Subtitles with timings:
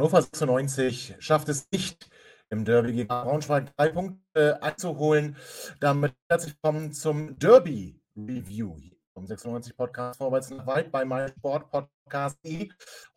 [0.00, 2.08] Hannover 96 schafft es nicht,
[2.48, 5.36] im Derby gegen Braunschweig drei Punkte einzuholen.
[5.78, 8.78] Damit herzlich willkommen zum Derby Review
[9.12, 12.38] vom 96 Podcast vorwärts nach weit bei meinem Sport Podcast.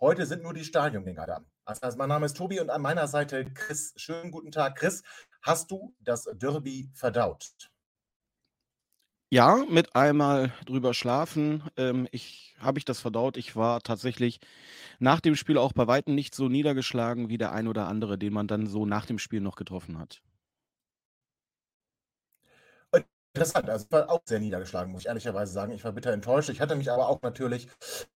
[0.01, 1.45] Heute sind nur die Stadiongänger da.
[1.69, 3.93] Heißt, mein Name ist Tobi und an meiner Seite Chris.
[3.95, 5.03] Schönen guten Tag, Chris.
[5.41, 7.71] Hast du das Derby verdaut?
[9.33, 13.35] Ja, mit einmal drüber schlafen, ähm, ich habe ich das verdaut.
[13.35, 14.39] Ich war tatsächlich
[14.99, 18.31] nach dem Spiel auch bei Weitem nicht so niedergeschlagen wie der ein oder andere, den
[18.31, 20.21] man dann so nach dem Spiel noch getroffen hat.
[23.35, 25.71] Interessant, also ich war auch sehr niedergeschlagen, muss ich ehrlicherweise sagen.
[25.71, 26.49] Ich war bitter enttäuscht.
[26.49, 27.67] Ich hatte mich aber auch natürlich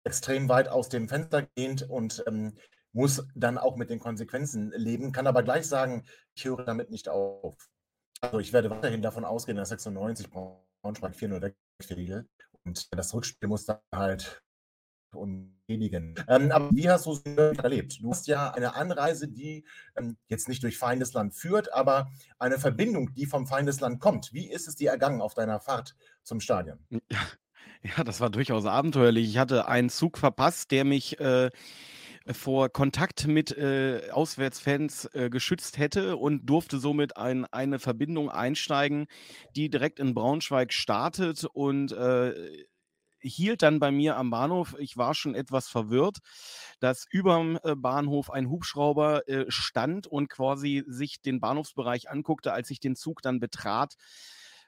[0.04, 2.58] extrem weit aus dem Fenster gehend und ähm,
[2.92, 7.08] muss dann auch mit den Konsequenzen leben, kann aber gleich sagen, ich höre damit nicht
[7.08, 7.56] auf.
[8.20, 10.65] Also ich werde weiterhin davon ausgehen, dass 96 braucht.
[10.86, 12.28] Braunschweig 4-0 wegfiel.
[12.64, 14.42] Und das Rückspiel muss dann halt
[15.12, 16.14] umgedigen.
[16.28, 17.98] Ähm, aber wie hast du es erlebt?
[18.02, 19.64] Du hast ja eine Anreise, die
[19.96, 24.32] ähm, jetzt nicht durch Feindesland führt, aber eine Verbindung, die vom Feindesland kommt.
[24.32, 26.78] Wie ist es dir ergangen auf deiner Fahrt zum Stadion?
[26.90, 27.00] Ja,
[27.96, 29.28] ja das war durchaus abenteuerlich.
[29.28, 31.50] Ich hatte einen Zug verpasst, der mich äh,
[32.32, 39.06] vor Kontakt mit äh, Auswärtsfans äh, geschützt hätte und durfte somit ein, eine Verbindung einsteigen,
[39.54, 42.34] die direkt in Braunschweig startet und äh,
[43.20, 44.76] hielt dann bei mir am Bahnhof.
[44.78, 46.18] Ich war schon etwas verwirrt,
[46.80, 52.70] dass überm äh, Bahnhof ein Hubschrauber äh, stand und quasi sich den Bahnhofsbereich anguckte, als
[52.70, 53.94] ich den Zug dann betrat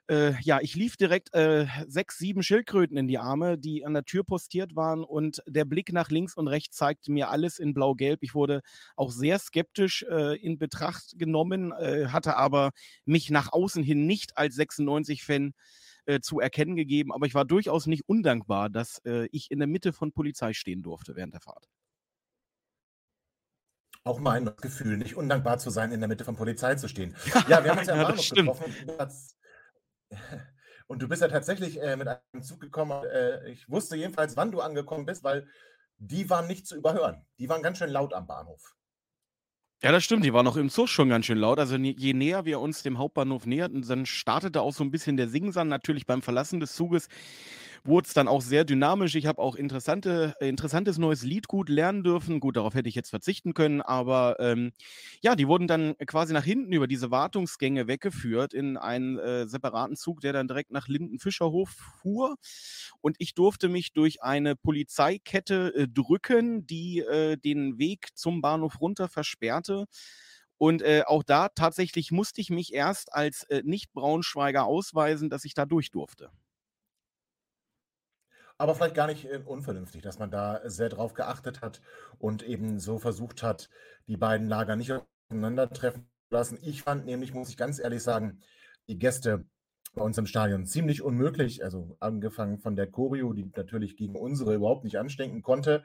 [0.08, 4.04] äh, ja, ich lief direkt äh, sechs, sieben Schildkröten in die Arme, die an der
[4.04, 8.22] Tür postiert waren und der Blick nach links und rechts zeigte mir alles in blau-gelb.
[8.22, 8.62] Ich wurde
[8.96, 12.70] auch sehr skeptisch äh, in Betracht genommen, äh, hatte aber
[13.04, 15.52] mich nach außen hin nicht als 96-Fan
[16.06, 19.68] äh, zu erkennen gegeben, aber ich war durchaus nicht undankbar, dass äh, ich in der
[19.68, 21.68] Mitte von Polizei stehen durfte während der Fahrt
[24.04, 27.14] auch mein Gefühl, nicht undankbar zu sein, in der Mitte von Polizei zu stehen.
[27.48, 28.74] Ja, wir haben uns ja am Bahnhof getroffen.
[30.86, 33.04] Und du bist ja tatsächlich äh, mit einem Zug gekommen.
[33.04, 35.46] Äh, ich wusste jedenfalls, wann du angekommen bist, weil
[35.98, 37.26] die waren nicht zu überhören.
[37.38, 38.74] Die waren ganz schön laut am Bahnhof.
[39.82, 40.24] Ja, das stimmt.
[40.24, 41.58] Die waren auch im Zug schon ganz schön laut.
[41.58, 45.28] Also je näher wir uns dem Hauptbahnhof näherten, dann startete auch so ein bisschen der
[45.28, 45.68] Singsang.
[45.68, 47.08] Natürlich beim Verlassen des Zuges
[47.88, 49.14] wurde es dann auch sehr dynamisch.
[49.16, 52.38] Ich habe auch interessante, interessantes neues Lied gut lernen dürfen.
[52.40, 54.72] Gut, darauf hätte ich jetzt verzichten können, aber ähm,
[55.22, 59.96] ja, die wurden dann quasi nach hinten über diese Wartungsgänge weggeführt in einen äh, separaten
[59.96, 61.70] Zug, der dann direkt nach Lindenfischerhof
[62.02, 62.36] fuhr.
[63.00, 68.80] Und ich durfte mich durch eine Polizeikette äh, drücken, die äh, den Weg zum Bahnhof
[68.80, 69.86] runter versperrte.
[70.58, 75.54] Und äh, auch da tatsächlich musste ich mich erst als äh, Nicht-Braunschweiger ausweisen, dass ich
[75.54, 76.30] da durch durfte.
[78.58, 81.80] Aber vielleicht gar nicht äh, unvernünftig, dass man da sehr drauf geachtet hat
[82.18, 83.70] und eben so versucht hat,
[84.08, 86.58] die beiden Lager nicht aufeinandertreffen zu lassen.
[86.62, 88.40] Ich fand nämlich, muss ich ganz ehrlich sagen,
[88.88, 89.44] die Gäste
[89.94, 91.64] bei uns im Stadion ziemlich unmöglich.
[91.64, 95.82] Also angefangen von der Choreo, die natürlich gegen unsere überhaupt nicht anstinken konnte.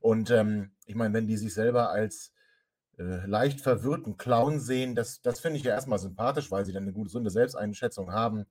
[0.00, 2.32] Und ähm, ich meine, wenn die sich selber als
[2.98, 6.84] äh, leicht verwirrten Clown sehen, das, das finde ich ja erstmal sympathisch, weil sie dann
[6.84, 8.46] eine gute, gesunde Selbsteinschätzung haben.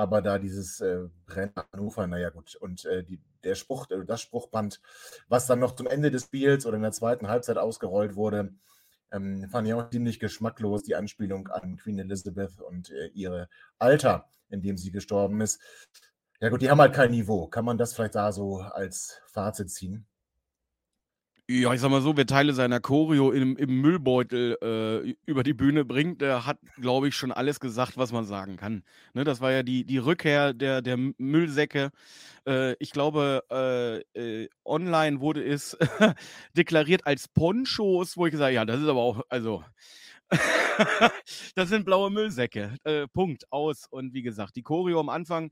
[0.00, 4.22] Aber da dieses äh, Rennen Hannover, naja gut, und äh, die, der Spruch, äh, das
[4.22, 4.80] Spruchband,
[5.28, 8.54] was dann noch zum Ende des Spiels oder in der zweiten Halbzeit ausgerollt wurde,
[9.12, 14.30] ähm, fand ich auch ziemlich geschmacklos, die Anspielung an Queen Elizabeth und äh, ihre Alter,
[14.48, 15.60] in dem sie gestorben ist.
[16.40, 17.48] Ja gut, die haben halt kein Niveau.
[17.48, 20.06] Kann man das vielleicht da so als Fazit ziehen?
[21.52, 25.52] Ja, ich sag mal so, wer Teile seiner Choreo im, im Müllbeutel äh, über die
[25.52, 28.84] Bühne bringt, der hat, glaube ich, schon alles gesagt, was man sagen kann.
[29.14, 31.90] Ne, das war ja die, die Rückkehr der, der Müllsäcke.
[32.46, 35.76] Äh, ich glaube, äh, äh online wurde es
[36.56, 39.64] deklariert als Ponchos, wo ich gesagt habe, ja, das ist aber auch, also,
[41.56, 42.76] das sind blaue Müllsäcke.
[42.84, 43.88] Äh, Punkt, aus.
[43.90, 45.50] Und wie gesagt, die Choreo am Anfang,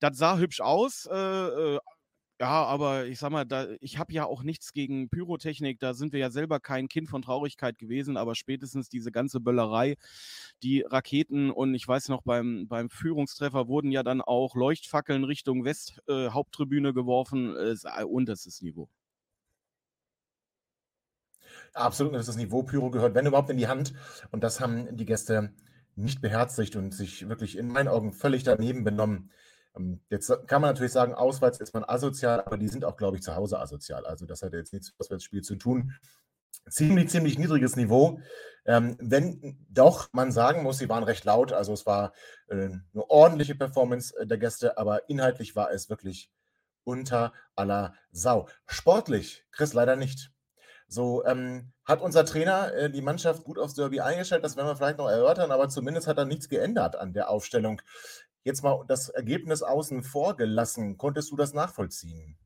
[0.00, 1.06] das sah hübsch aus.
[1.06, 1.78] Äh,
[2.44, 5.80] Ja, aber ich sag mal, da, ich habe ja auch nichts gegen Pyrotechnik.
[5.80, 9.96] Da sind wir ja selber kein Kind von Traurigkeit gewesen, aber spätestens diese ganze Böllerei,
[10.62, 15.64] die Raketen und ich weiß noch, beim, beim Führungstreffer wurden ja dann auch Leuchtfackeln Richtung
[15.64, 17.56] Westhaupttribüne äh, geworfen.
[17.56, 18.90] Äh, unterstes Niveau.
[21.72, 22.62] Absolut, das ist das Niveau.
[22.62, 23.94] Pyro gehört, wenn überhaupt, in die Hand.
[24.32, 25.54] Und das haben die Gäste
[25.96, 29.30] nicht beherzigt und sich wirklich in meinen Augen völlig daneben benommen.
[29.76, 33.16] Ähm, jetzt kann man natürlich sagen, auswärts ist man asozial, aber die sind auch, glaube
[33.16, 34.06] ich, zu Hause asozial.
[34.06, 35.94] Also das hat jetzt nichts mit Auswärtsspiel zu tun.
[36.68, 38.20] Ziemlich, ziemlich niedriges Niveau.
[38.64, 41.52] Ähm, wenn doch man sagen muss, sie waren recht laut.
[41.52, 42.12] Also es war
[42.48, 46.30] äh, eine ordentliche Performance der Gäste, aber inhaltlich war es wirklich
[46.84, 48.48] unter aller Sau.
[48.66, 50.30] Sportlich, Chris, leider nicht.
[50.86, 54.76] So ähm, hat unser Trainer äh, die Mannschaft gut aufs Derby eingestellt, das werden wir
[54.76, 57.80] vielleicht noch erörtern, aber zumindest hat er nichts geändert an der Aufstellung.
[58.44, 60.98] Jetzt mal das Ergebnis außen vor gelassen.
[60.98, 62.36] Konntest du das nachvollziehen?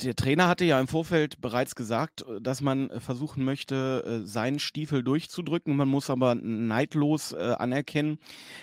[0.00, 4.26] Der Trainer hatte ja im Vorfeld bereits gesagt, äh, dass man äh, versuchen möchte, äh,
[4.26, 5.76] seinen Stiefel durchzudrücken.
[5.76, 8.18] Man muss aber neidlos anerkennen,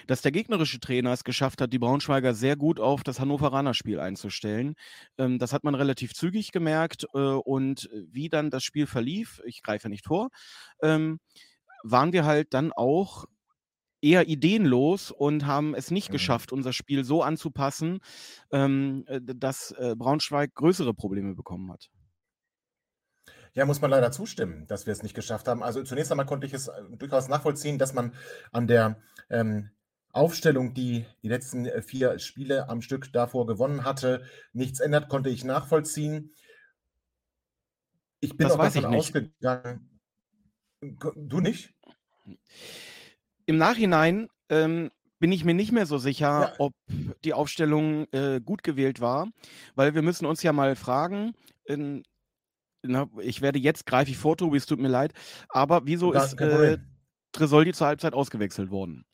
[0.08, 4.00] dass der gegnerische Trainer es geschafft hat, die Braunschweiger sehr gut auf das Hannoveraner Spiel
[4.02, 4.76] einzustellen.
[5.18, 7.06] Ähm, das hat man relativ zügig gemerkt.
[7.14, 10.30] Und wie dann das Spiel verlief, ich greife nicht vor,
[10.81, 11.20] ähm,
[11.84, 13.26] waren wir halt dann auch
[14.01, 16.13] eher ideenlos und haben es nicht mhm.
[16.13, 18.00] geschafft, unser Spiel so anzupassen,
[18.51, 21.89] ähm, äh, dass äh, Braunschweig größere Probleme bekommen hat.
[23.53, 25.63] Ja, muss man leider zustimmen, dass wir es nicht geschafft haben.
[25.63, 28.13] Also zunächst einmal konnte ich es äh, durchaus nachvollziehen, dass man
[28.51, 29.71] an der ähm,
[30.12, 35.44] Aufstellung, die die letzten vier Spiele am Stück davor gewonnen hatte, nichts ändert, konnte ich
[35.44, 36.31] nachvollziehen.
[38.21, 40.00] Ich bin das auch davon ausgegangen.
[40.81, 41.74] Du nicht?
[43.45, 46.53] Im Nachhinein ähm, bin ich mir nicht mehr so sicher, ja.
[46.59, 46.74] ob
[47.24, 49.27] die Aufstellung äh, gut gewählt war,
[49.75, 51.33] weil wir müssen uns ja mal fragen,
[51.65, 52.03] in,
[52.83, 55.13] na, ich werde jetzt greife ich vor, Tobi, es tut mir leid,
[55.50, 56.77] aber wieso ja, ist äh,
[57.31, 59.06] Tresoldi zur Halbzeit ausgewechselt worden?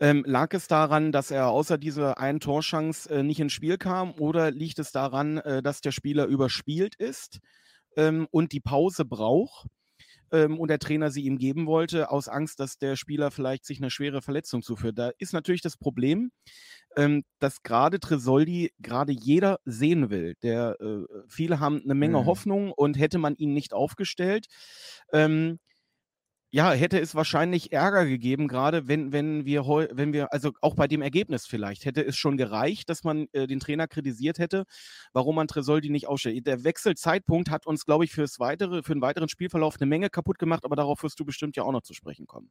[0.00, 4.12] Ähm, lag es daran, dass er außer dieser einen Torschance äh, nicht ins Spiel kam
[4.14, 7.38] oder liegt es daran, äh, dass der Spieler überspielt ist
[7.96, 9.68] ähm, und die Pause braucht?
[10.32, 13.78] Ähm, und der Trainer sie ihm geben wollte, aus Angst, dass der Spieler vielleicht sich
[13.78, 14.98] eine schwere Verletzung zuführt.
[14.98, 16.30] Da ist natürlich das Problem,
[16.96, 20.34] ähm, dass gerade Tresoldi gerade jeder sehen will.
[20.42, 22.26] Der, äh, viele haben eine Menge mhm.
[22.26, 24.46] Hoffnung und hätte man ihn nicht aufgestellt,
[25.12, 25.58] ähm,
[26.54, 30.86] ja, hätte es wahrscheinlich Ärger gegeben, gerade wenn, wenn wir wenn wir, also auch bei
[30.86, 34.64] dem Ergebnis vielleicht, hätte es schon gereicht, dass man äh, den Trainer kritisiert hätte,
[35.12, 36.46] warum man Tresoldi nicht ausstellt.
[36.46, 40.38] Der Wechselzeitpunkt hat uns, glaube ich, fürs weitere, für den weiteren Spielverlauf eine Menge kaputt
[40.38, 42.48] gemacht, aber darauf wirst du bestimmt ja auch noch zu sprechen kommen.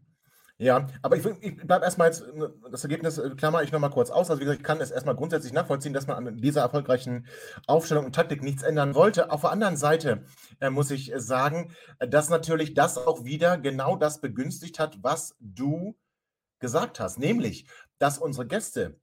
[0.60, 4.12] Ja, aber ich, ich bleibe erstmal jetzt, ne, das Ergebnis äh, klammer ich nochmal kurz
[4.12, 4.30] aus.
[4.30, 7.26] Also wie gesagt, ich kann es erstmal grundsätzlich nachvollziehen, dass man an dieser erfolgreichen
[7.66, 9.32] Aufstellung und Taktik nichts ändern wollte.
[9.32, 10.26] Auf der anderen Seite
[10.60, 15.00] äh, muss ich äh, sagen, äh, dass natürlich das auch wieder genau das begünstigt hat,
[15.02, 15.98] was du
[16.60, 17.68] gesagt hast, nämlich,
[17.98, 19.00] dass unsere Gäste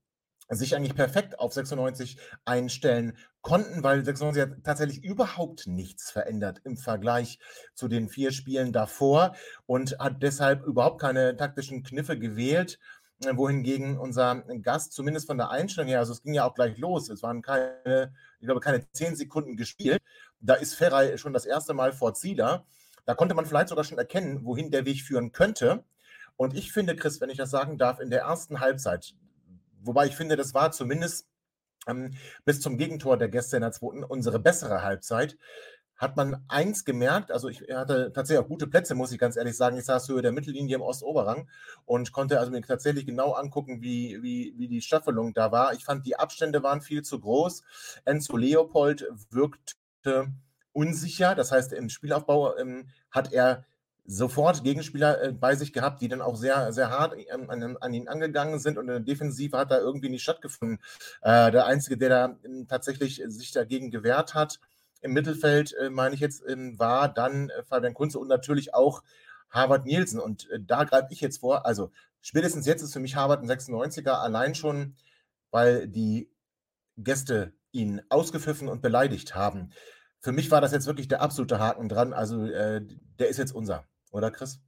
[0.59, 6.77] sich eigentlich perfekt auf 96 einstellen konnten, weil 96 hat tatsächlich überhaupt nichts verändert im
[6.77, 7.39] Vergleich
[7.73, 12.79] zu den vier Spielen davor und hat deshalb überhaupt keine taktischen Kniffe gewählt,
[13.23, 16.77] äh, wohingegen unser Gast zumindest von der Einstellung her, also es ging ja auch gleich
[16.77, 20.01] los, es waren keine, ich glaube, keine zehn Sekunden gespielt,
[20.39, 22.65] da ist Ferrei schon das erste Mal vor Zieler,
[23.05, 25.83] da konnte man vielleicht sogar schon erkennen, wohin der Weg führen könnte.
[26.37, 29.13] Und ich finde, Chris, wenn ich das sagen darf, in der ersten Halbzeit,
[29.83, 31.27] Wobei ich finde, das war zumindest
[31.87, 32.11] ähm,
[32.45, 35.37] bis zum Gegentor der Gäste in der zweiten unsere bessere Halbzeit.
[35.95, 39.55] Hat man eins gemerkt, also ich hatte tatsächlich auch gute Plätze, muss ich ganz ehrlich
[39.55, 39.77] sagen.
[39.77, 41.47] Ich saß Höhe der Mittellinie im Ostoberrang
[41.85, 45.73] und konnte also mir tatsächlich genau angucken, wie, wie, wie die Staffelung da war.
[45.73, 47.61] Ich fand, die Abstände waren viel zu groß.
[48.03, 50.33] Enzo Leopold wirkte
[50.73, 51.35] unsicher.
[51.35, 53.65] Das heißt, im Spielaufbau ähm, hat er
[54.05, 57.93] sofort Gegenspieler äh, bei sich gehabt, die dann auch sehr, sehr hart ähm, an, an,
[57.93, 60.79] ihn angegangen sind und in der Defensive hat da irgendwie nicht stattgefunden.
[61.21, 64.59] Äh, der Einzige, der da ähm, tatsächlich sich dagegen gewehrt hat
[65.01, 69.03] im Mittelfeld, äh, meine ich jetzt, ähm, war dann äh, Fabian Kunze und natürlich auch
[69.49, 70.19] Harvard Nielsen.
[70.19, 71.91] Und äh, da greife ich jetzt vor, also
[72.21, 74.95] spätestens jetzt ist für mich Harvard ein 96er allein schon,
[75.51, 76.29] weil die
[76.97, 79.71] Gäste ihn ausgepfiffen und beleidigt haben.
[80.19, 82.13] Für mich war das jetzt wirklich der absolute Haken dran.
[82.13, 82.85] Also äh,
[83.19, 83.85] der ist jetzt unser.
[84.11, 84.61] Oder Chris?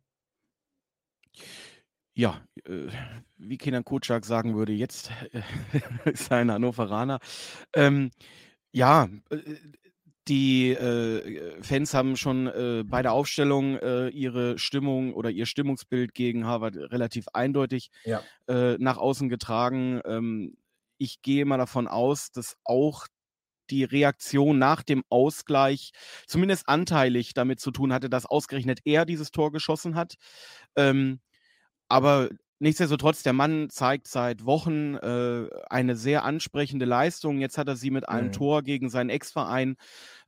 [2.15, 2.89] Ja, äh,
[3.37, 5.41] wie Kenan Kutschak sagen würde, jetzt äh,
[6.09, 7.19] ist er ein Hannoveraner.
[7.73, 8.11] Ähm,
[8.71, 9.37] ja, äh,
[10.27, 16.13] die äh, Fans haben schon äh, bei der Aufstellung äh, ihre Stimmung oder ihr Stimmungsbild
[16.13, 18.23] gegen Harvard relativ eindeutig ja.
[18.47, 20.01] nach außen getragen.
[20.05, 20.55] Ähm,
[20.97, 23.07] ich gehe mal davon aus, dass auch
[23.69, 25.91] die Reaktion nach dem Ausgleich
[26.27, 30.15] zumindest anteilig damit zu tun hatte, dass ausgerechnet er dieses Tor geschossen hat.
[30.75, 31.19] Ähm,
[31.89, 32.29] aber
[32.59, 37.39] nichtsdestotrotz, der Mann zeigt seit Wochen äh, eine sehr ansprechende Leistung.
[37.39, 38.33] Jetzt hat er sie mit einem mhm.
[38.33, 39.75] Tor gegen seinen Ex-Verein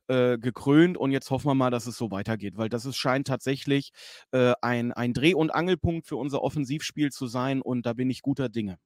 [0.08, 3.26] äh, gekrönt und jetzt hoffen wir mal, dass es so weitergeht, weil das ist, scheint
[3.26, 3.90] tatsächlich
[4.30, 8.22] äh, ein, ein Dreh- und Angelpunkt für unser Offensivspiel zu sein und da bin ich
[8.22, 8.78] guter Dinge.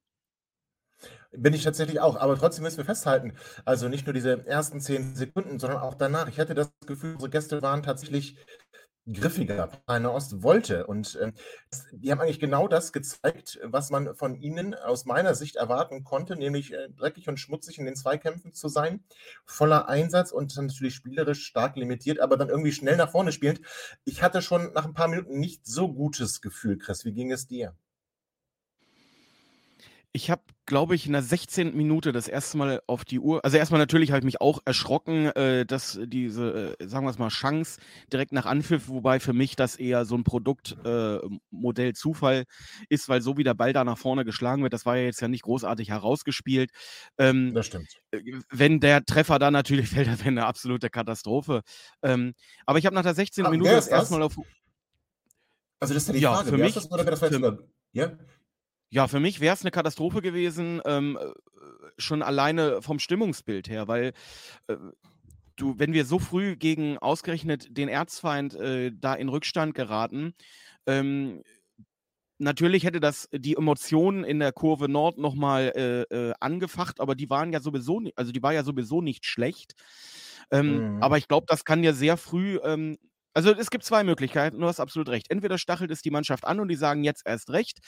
[1.31, 5.15] Bin ich tatsächlich auch, aber trotzdem müssen wir festhalten, also nicht nur diese ersten zehn
[5.15, 6.27] Sekunden, sondern auch danach.
[6.27, 8.37] Ich hatte das Gefühl, unsere Gäste waren tatsächlich
[9.11, 9.69] griffiger.
[9.87, 11.31] Eine Ost wollte und äh,
[11.91, 16.35] die haben eigentlich genau das gezeigt, was man von ihnen aus meiner Sicht erwarten konnte,
[16.35, 19.03] nämlich äh, dreckig und schmutzig in den Zweikämpfen zu sein,
[19.45, 23.61] voller Einsatz und natürlich spielerisch stark limitiert, aber dann irgendwie schnell nach vorne spielend.
[24.05, 27.03] Ich hatte schon nach ein paar Minuten nicht so gutes Gefühl, Chris.
[27.05, 27.75] Wie ging es dir?
[30.13, 31.75] Ich habe, glaube ich, in der 16.
[31.75, 35.25] Minute das erste Mal auf die Uhr also erstmal natürlich habe ich mich auch erschrocken,
[35.25, 37.81] äh, dass diese, äh, sagen wir es mal, Chance
[38.13, 42.45] direkt nach Anpfiff, wobei für mich das eher so ein Produktmodell äh, Zufall
[42.87, 45.19] ist, weil so wie der Ball da nach vorne geschlagen wird, das war ja jetzt
[45.19, 46.71] ja nicht großartig herausgespielt.
[47.17, 47.89] Ähm, Das stimmt.
[48.11, 51.63] Äh, wenn der Treffer da natürlich fällt, das wäre eine absolute Katastrophe.
[52.01, 52.33] Ähm,
[52.65, 53.45] aber ich habe nach der 16.
[53.45, 54.37] Ah, Minute das erste Mal auf
[55.81, 56.49] Also das ist ja die Ja, Frage.
[56.51, 58.13] für Wer mich das oder wer das für Ja?
[58.93, 61.27] Ja, für mich wäre es eine Katastrophe gewesen, ähm, äh,
[61.97, 64.11] schon alleine vom Stimmungsbild her, weil,
[64.67, 64.75] äh,
[65.57, 70.33] du wenn wir so früh gegen ausgerechnet den Erzfeind, äh, da in Rückstand geraten,
[70.87, 71.43] ähm,
[72.39, 77.15] natürlich hätte das die Emotionen in der Kurve Nord noch mal, äh, äh, angefacht, aber
[77.15, 79.75] die waren ja sowieso also, die war ja sowieso nicht schlecht.
[80.51, 80.91] Ähm, Mhm.
[80.99, 82.97] aber ich glaube, das kann ja sehr früh, ähm
[83.33, 85.29] also es gibt zwei Möglichkeiten, du hast absolut recht.
[85.29, 87.79] Entweder stachelt es die Mannschaft an und die sagen jetzt erst recht.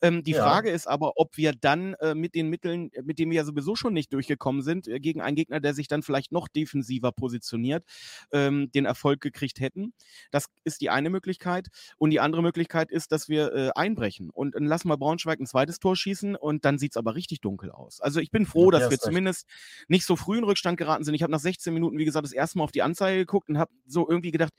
[0.00, 0.42] Ähm, die Ja.
[0.44, 3.44] Frage ist aber, ob wir dann äh, mit den Mitteln, äh, mit denen wir ja
[3.44, 7.12] sowieso schon nicht durchgekommen sind, äh, gegen einen Gegner, der sich dann vielleicht noch defensiver
[7.12, 7.84] positioniert,
[8.32, 9.92] ähm, den Erfolg gekriegt hätten.
[10.30, 11.68] Das ist die eine Möglichkeit.
[11.98, 15.46] Und die andere Möglichkeit ist, dass wir äh, einbrechen und dann lassen wir Braunschweig ein
[15.46, 18.00] zweites Tor schießen und dann sieht es aber richtig dunkel aus.
[18.00, 19.02] Also ich bin froh, dass wir recht.
[19.02, 19.48] zumindest
[19.88, 21.14] nicht so früh in Rückstand geraten sind.
[21.14, 23.58] Ich habe nach 16 Minuten, wie gesagt, das erste Mal auf die Anzeige geguckt und
[23.58, 24.52] habe so irgendwie gedacht,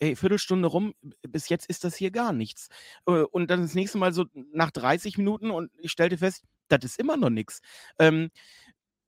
[0.00, 0.94] ey, Viertelstunde rum,
[1.28, 2.68] bis jetzt ist das hier gar nichts.
[3.06, 6.84] Äh, und dann das nächste Mal so nach 30 Minuten und ich stellte fest, das
[6.84, 7.60] ist immer noch nichts.
[7.98, 8.30] Ähm,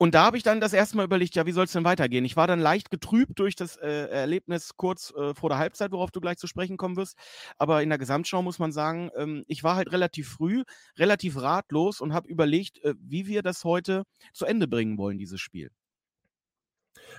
[0.01, 2.25] und da habe ich dann das erste Mal überlegt, ja, wie soll es denn weitergehen?
[2.25, 6.13] Ich war dann leicht getrübt durch das äh, Erlebnis kurz äh, vor der Halbzeit, worauf
[6.13, 7.17] du gleich zu sprechen kommen wirst.
[7.59, 10.63] Aber in der Gesamtschau muss man sagen, ähm, ich war halt relativ früh,
[10.99, 15.41] relativ ratlos und habe überlegt, äh, wie wir das heute zu Ende bringen wollen, dieses
[15.41, 15.71] Spiel.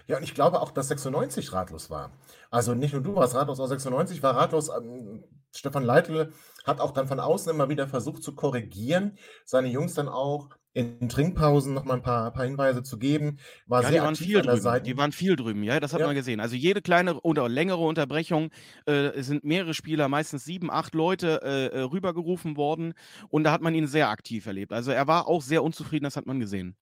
[0.07, 2.11] Ja, und ich glaube auch, dass 96 ratlos war.
[2.51, 4.69] Also nicht nur du warst ratlos, auch 96 war ratlos.
[4.69, 5.23] Ähm,
[5.55, 6.31] Stefan Leitl
[6.65, 11.09] hat auch dann von außen immer wieder versucht zu korrigieren, seine Jungs dann auch in
[11.09, 13.39] Trinkpausen noch mal ein paar, paar Hinweise zu geben.
[13.65, 14.83] War ja, sehr die waren viel drüben.
[14.83, 16.05] Die waren viel drüben, ja, das hat ja.
[16.05, 16.39] man gesehen.
[16.39, 18.49] Also jede kleine oder längere Unterbrechung
[18.85, 22.93] äh, sind mehrere Spieler, meistens sieben, acht Leute äh, äh, rübergerufen worden
[23.29, 24.71] und da hat man ihn sehr aktiv erlebt.
[24.71, 26.75] Also er war auch sehr unzufrieden, das hat man gesehen.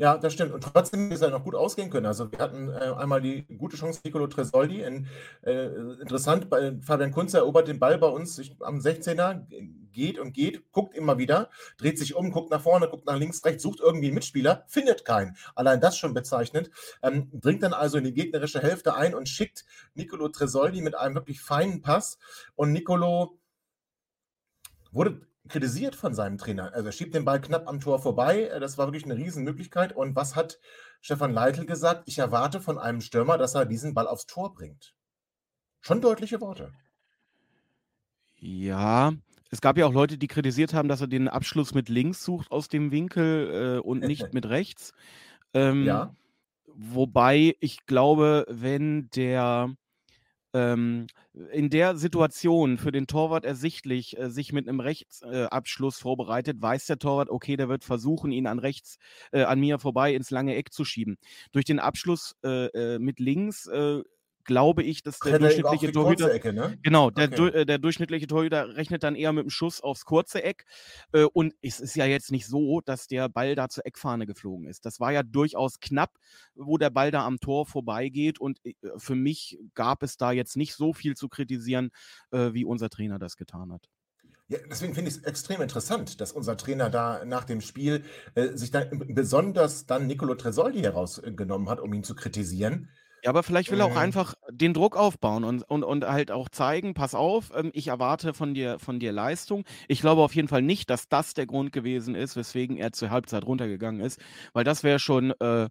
[0.00, 0.52] Ja, das stimmt.
[0.52, 2.06] Und trotzdem ist er noch gut ausgehen können.
[2.06, 4.82] Also wir hatten äh, einmal die gute Chance, Nicolo Tresoldi.
[4.82, 5.08] In,
[5.42, 5.66] äh,
[6.00, 9.44] interessant, bei, Fabian Kunze erobert den Ball bei uns ich, am 16er,
[9.90, 13.44] geht und geht, guckt immer wieder, dreht sich um, guckt nach vorne, guckt nach links,
[13.44, 15.36] rechts, sucht irgendwie einen Mitspieler, findet keinen.
[15.56, 16.70] Allein das schon bezeichnet.
[17.02, 19.64] Ähm, dringt dann also in die gegnerische Hälfte ein und schickt
[19.94, 22.18] Nicolo Tresoldi mit einem wirklich feinen Pass.
[22.54, 23.36] Und Nicolo
[24.92, 26.72] wurde kritisiert von seinem Trainer.
[26.74, 28.44] Also er schiebt den Ball knapp am Tor vorbei.
[28.44, 29.94] Äh, das war wirklich eine Riesenmöglichkeit.
[29.94, 30.58] Und was hat
[31.00, 32.04] Stefan Leitl gesagt?
[32.06, 34.94] Ich erwarte von einem Stürmer, dass er diesen Ball aufs Tor bringt.
[35.80, 36.72] Schon deutliche Worte.
[38.36, 39.12] Ja,
[39.50, 42.50] es gab ja auch Leute, die kritisiert haben, dass er den Abschluss mit links sucht
[42.50, 44.92] aus dem Winkel äh, und nicht mit rechts.
[45.54, 46.14] Ähm, ja.
[46.66, 49.74] Wobei ich glaube, wenn der
[50.54, 51.06] ähm,
[51.52, 56.86] in der Situation für den Torwart ersichtlich äh, sich mit einem Rechtsabschluss äh, vorbereitet, weiß
[56.86, 58.98] der Torwart, okay, der wird versuchen, ihn an rechts,
[59.32, 61.16] äh, an mir vorbei ins lange Eck zu schieben.
[61.52, 64.02] Durch den Abschluss äh, äh, mit links äh,
[64.48, 66.32] glaube ich, dass der durchschnittliche Torhüter.
[66.32, 66.78] Ecke, ne?
[66.82, 67.36] Genau, der, okay.
[67.36, 70.64] du, der, durchschnittliche Torhüter rechnet dann eher mit dem Schuss aufs kurze Eck.
[71.12, 74.66] Äh, und es ist ja jetzt nicht so, dass der Ball da zur Eckfahne geflogen
[74.66, 74.86] ist.
[74.86, 76.16] Das war ja durchaus knapp,
[76.54, 78.40] wo der Ball da am Tor vorbeigeht.
[78.40, 81.90] Und äh, für mich gab es da jetzt nicht so viel zu kritisieren,
[82.30, 83.86] äh, wie unser Trainer das getan hat.
[84.48, 88.02] Ja, deswegen finde ich es extrem interessant, dass unser Trainer da nach dem Spiel
[88.34, 92.88] äh, sich dann besonders dann Nicolo Tresoldi herausgenommen hat, um ihn zu kritisieren.
[93.24, 93.96] Ja, aber vielleicht will er auch Mhm.
[93.96, 98.32] einfach den Druck aufbauen und, und, und halt auch zeigen, pass auf, ähm, ich erwarte
[98.32, 99.64] von dir, von dir Leistung.
[99.88, 103.10] Ich glaube auf jeden Fall nicht, dass das der Grund gewesen ist, weswegen er zur
[103.10, 104.20] Halbzeit runtergegangen ist,
[104.52, 105.68] weil das wäre schon, äh,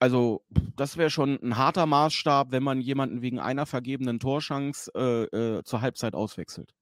[0.00, 0.44] also
[0.76, 5.24] das wäre schon ein harter Maßstab, wenn man jemanden wegen einer vergebenen Torschance äh,
[5.58, 6.74] äh, zur Halbzeit auswechselt.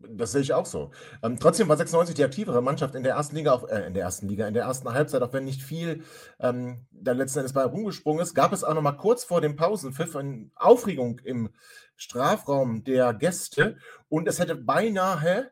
[0.00, 0.92] Das sehe ich auch so.
[1.24, 4.04] Ähm, trotzdem war 96 die aktivere Mannschaft in der ersten Liga, auch, äh, in der
[4.04, 6.04] ersten Liga, in der ersten Halbzeit, auch wenn nicht viel
[6.38, 9.56] ähm, da letzten Endes bei rumgesprungen ist, gab es auch noch mal kurz vor dem
[9.56, 11.50] Pausenpfiff eine Aufregung im
[11.96, 13.76] Strafraum der Gäste
[14.08, 15.50] und es hätte beinahe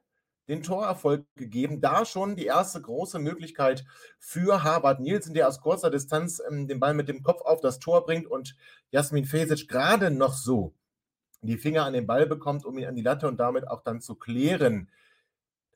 [0.49, 1.81] den Torerfolg gegeben.
[1.81, 3.85] Da schon die erste große Möglichkeit
[4.21, 7.81] für Harvard Nielsen, der aus kurzer Distanz ähm, den Ball mit dem Kopf auf das
[7.81, 8.57] Tor bringt und
[8.91, 10.73] Jasmin Fesic gerade noch so
[11.47, 14.01] die Finger an den Ball bekommt, um ihn an die Latte und damit auch dann
[14.01, 14.91] zu klären.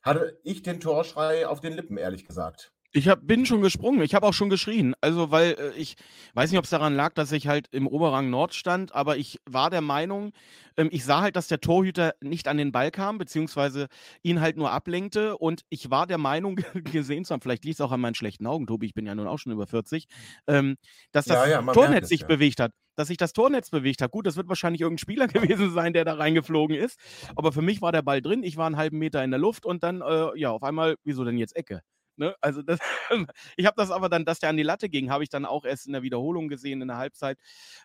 [0.02, 2.72] Hatte ich den Torschrei auf den Lippen, ehrlich gesagt.
[2.92, 4.94] Ich hab, bin schon gesprungen, ich habe auch schon geschrien.
[5.00, 5.94] Also, weil äh, ich
[6.34, 9.38] weiß nicht, ob es daran lag, dass ich halt im Oberrang Nord stand, aber ich
[9.48, 10.32] war der Meinung,
[10.76, 13.86] ähm, ich sah halt, dass der Torhüter nicht an den Ball kam, beziehungsweise
[14.22, 15.38] ihn halt nur ablenkte.
[15.38, 16.56] Und ich war der Meinung,
[16.92, 19.14] gesehen zu haben, vielleicht liegt es auch an meinen schlechten Augen, Tobi, ich bin ja
[19.14, 20.06] nun auch schon über 40,
[20.48, 20.76] ähm,
[21.12, 22.26] dass das Ja, ja, Tornetz sich ja.
[22.26, 22.72] bewegt hat.
[23.00, 24.10] Dass sich das Tornetz bewegt hat.
[24.10, 25.26] Gut, das wird wahrscheinlich irgendein Spieler
[25.56, 27.00] gewesen sein, der da reingeflogen ist.
[27.34, 29.64] Aber für mich war der Ball drin, ich war einen halben Meter in der Luft
[29.64, 31.80] und dann, äh, ja, auf einmal, wieso denn jetzt Ecke?
[32.16, 32.36] Ne?
[32.42, 32.78] Also das,
[33.56, 35.64] ich habe das aber dann, dass der an die Latte ging, habe ich dann auch
[35.64, 37.38] erst in der Wiederholung gesehen, in der Halbzeit.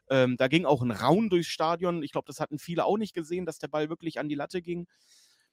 [0.10, 2.04] Ähm, da ging auch ein Raun durchs Stadion.
[2.04, 4.62] Ich glaube, das hatten viele auch nicht gesehen, dass der Ball wirklich an die Latte
[4.62, 4.86] ging.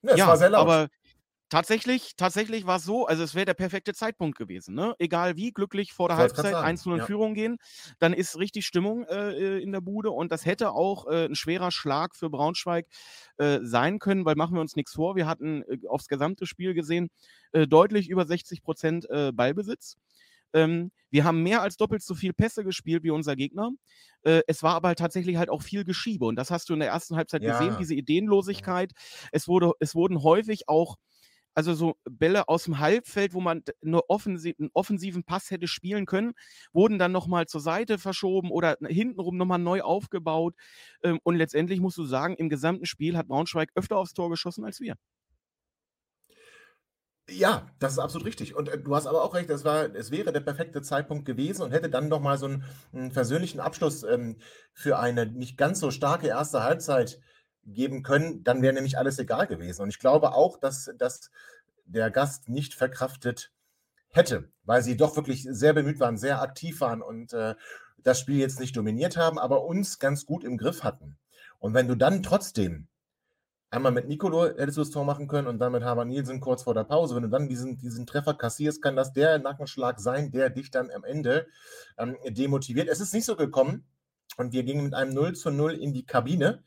[0.02, 0.62] Ja, es ja, war sehr laut.
[0.62, 0.88] aber
[1.52, 4.74] tatsächlich, tatsächlich war es so, also es wäre der perfekte Zeitpunkt gewesen.
[4.74, 4.94] Ne?
[4.98, 7.04] Egal wie, glücklich vor der Halbzeit sagen, 1-0 in ja.
[7.04, 7.58] Führung gehen,
[7.98, 11.34] dann ist richtig Stimmung äh, äh, in der Bude und das hätte auch äh, ein
[11.34, 12.86] schwerer Schlag für Braunschweig
[13.36, 16.72] äh, sein können, weil machen wir uns nichts vor, wir hatten äh, aufs gesamte Spiel
[16.72, 17.10] gesehen
[17.52, 19.96] äh, deutlich über 60 Prozent Ballbesitz.
[20.54, 23.70] Ähm, wir haben mehr als doppelt so viel Pässe gespielt wie unser Gegner.
[24.22, 26.24] Äh, es war aber halt tatsächlich halt auch viel Geschiebe.
[26.24, 27.76] Und das hast du in der ersten Halbzeit gesehen, Ja.
[27.78, 28.92] diese Ideenlosigkeit.
[29.32, 30.96] Es, wurde, es wurden häufig auch,
[31.54, 35.68] also so Bälle aus dem Halbfeld, wo man d- nur offensi einen offensiven Pass hätte
[35.68, 36.32] spielen können,
[36.72, 40.54] wurden dann nochmal zur Seite verschoben oder hintenrum nochmal neu aufgebaut.
[41.02, 44.64] Ähm, und letztendlich musst du sagen, im gesamten Spiel hat Braunschweig öfter aufs Tor geschossen
[44.64, 44.96] als wir.
[47.30, 48.54] Ja, das ist absolut richtig.
[48.56, 51.62] Und äh, du hast aber auch recht, es, war, es wäre der perfekte Zeitpunkt gewesen
[51.62, 54.36] und hätte dann nochmal so einen, einen versöhnlichen Abschluss ähm,
[54.74, 57.20] für eine nicht ganz so starke erste Halbzeit
[57.64, 58.44] geben können.
[58.44, 59.82] Dann wäre nämlich alles egal gewesen.
[59.82, 61.30] Und ich glaube auch, dass, dass
[61.84, 63.52] der Gast nicht verkraftet
[64.08, 67.54] hätte, weil sie doch wirklich sehr bemüht waren, sehr aktiv waren und äh,
[67.98, 71.16] das Spiel jetzt nicht dominiert haben, aber uns ganz gut im Griff hatten.
[71.58, 72.88] Und wenn du dann trotzdem
[73.72, 76.64] einmal mit Nicolo hättest du das Tor machen können und dann mit Harvard Nielsen kurz
[76.64, 77.16] vor der Pause.
[77.16, 80.90] Wenn du dann diesen, diesen Treffer kassierst, kann das der Nackenschlag sein, der dich dann
[80.90, 81.46] am Ende
[81.96, 82.88] ähm, demotiviert.
[82.88, 83.86] Es ist nicht so gekommen
[84.36, 86.62] und wir gingen mit einem 0 zu 0 in die Kabine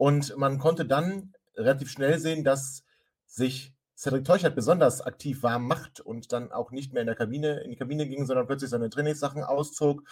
[0.00, 2.84] und man konnte dann relativ schnell sehen, dass
[3.26, 7.60] sich Cedric Teuchert besonders aktiv warm macht und dann auch nicht mehr in der Kabine,
[7.60, 10.02] in die Kabine ging, sondern plötzlich seine Trainingssachen auszog,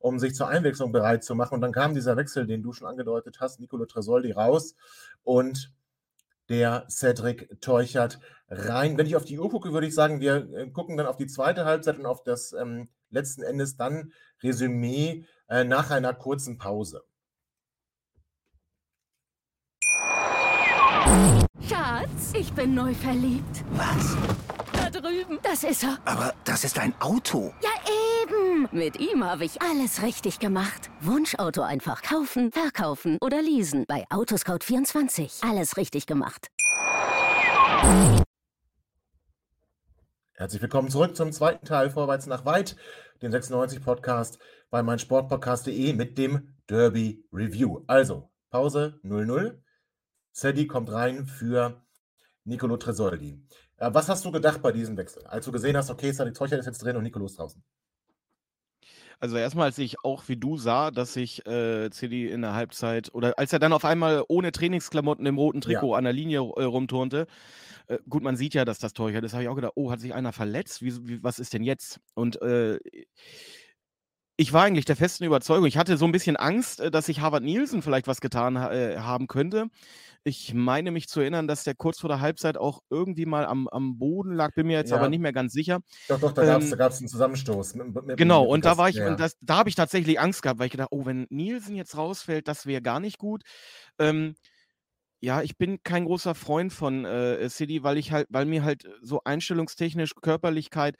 [0.00, 1.54] um sich zur Einwechslung bereit zu machen.
[1.54, 4.74] Und dann kam dieser Wechsel, den du schon angedeutet hast, Nicolo Tresoldi raus
[5.22, 5.72] und
[6.48, 8.98] der Cedric Teuchert rein.
[8.98, 11.28] Wenn ich auf die Uhr gucke, würde ich sagen, wir äh, gucken dann auf die
[11.28, 14.10] zweite Halbzeit und auf das ähm, letzten Endes dann
[14.42, 17.04] Resümee äh, nach einer kurzen Pause.
[21.68, 23.64] Schatz, ich bin neu verliebt.
[23.72, 24.16] Was?
[24.72, 25.38] Da drüben.
[25.42, 25.98] Das ist er.
[26.04, 27.54] Aber das ist ein Auto.
[27.62, 27.70] Ja,
[28.22, 28.68] eben.
[28.72, 30.90] Mit ihm habe ich alles richtig gemacht.
[31.00, 33.86] Wunschauto einfach kaufen, verkaufen oder leasen.
[33.88, 35.48] Bei Autoscout24.
[35.48, 36.48] Alles richtig gemacht.
[40.34, 42.76] Herzlich willkommen zurück zum zweiten Teil Vorwärts nach weit,
[43.22, 47.82] den 96 Podcast bei meinsportpodcast.de mit dem Derby Review.
[47.86, 49.58] Also, Pause 0-0.
[50.32, 51.85] Sadie kommt rein für
[52.46, 53.38] Nicolo Tresoldi.
[53.76, 56.60] Äh, was hast du gedacht bei diesem Wechsel, als du gesehen hast, okay, Sadie Teuchert
[56.60, 57.62] ist jetzt drin und Nicolo ist draußen?
[59.18, 63.14] Also erstmal, als ich auch wie du sah, dass sich äh, CD in der Halbzeit
[63.14, 66.64] oder als er dann auf einmal ohne Trainingsklamotten im roten Trikot an der Linie äh,
[66.64, 67.26] rumturnte,
[67.86, 70.00] äh, gut, man sieht ja, dass das Torhüter ist, habe ich auch gedacht, oh, hat
[70.00, 70.82] sich einer verletzt?
[70.82, 72.00] Wie, wie, was ist denn jetzt?
[72.14, 72.78] Und äh,
[74.36, 77.20] ich war eigentlich der festen Überzeugung, ich hatte so ein bisschen Angst, äh, dass sich
[77.20, 79.68] Harvard Nielsen vielleicht was getan ha äh, haben könnte.
[80.28, 83.68] Ich meine mich zu erinnern, dass der kurz vor der Halbzeit auch irgendwie mal am,
[83.68, 84.92] am Boden lag, bin mir jetzt Ja.
[84.92, 85.80] aber nicht mehr ganz sicher.
[86.08, 87.74] Doch, doch, da gab es Ähm, einen Zusammenstoß.
[87.76, 90.20] Mit, mit, Genau, mit und da war ich, Ja, und das, da habe ich tatsächlich
[90.20, 93.42] Angst gehabt, weil ich gedacht, oh, wenn Nielsen jetzt rausfällt, das wäre gar nicht gut.
[93.98, 94.34] Ähm,
[95.22, 98.84] Ja, ich bin kein großer Freund von äh, City, weil ich halt, weil mir halt
[99.02, 100.96] so einstellungstechnisch Körperlichkeit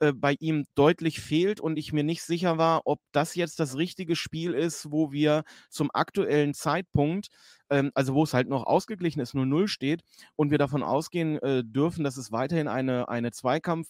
[0.00, 3.76] äh, bei ihm deutlich fehlt und ich mir nicht sicher war, ob das jetzt das
[3.76, 7.28] richtige Spiel ist, wo wir zum aktuellen Zeitpunkt,
[7.70, 10.02] ähm, also wo es halt noch ausgeglichen ist, 0-0 steht
[10.36, 13.88] und wir davon ausgehen äh, dürfen, dass es weiterhin eine, eine Zweikampf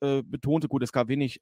[0.00, 1.40] äh, betonte, gut, es gab wenig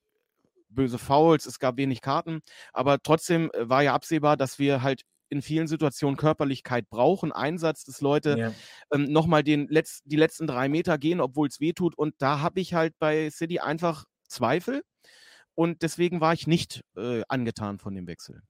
[0.68, 2.40] böse Fouls, es gab wenig Karten,
[2.72, 7.84] aber trotzdem äh, war ja absehbar, dass wir halt in vielen Situationen Körperlichkeit brauchen, Einsatz,
[7.84, 8.54] dass Leute ja.
[8.92, 11.96] ähm, nochmal Letz-, die letzten drei Meter gehen, obwohl es weh tut.
[11.96, 14.82] Und da habe ich halt bei City einfach Zweifel.
[15.54, 18.42] Und deswegen war ich nicht äh, angetan von dem Wechsel.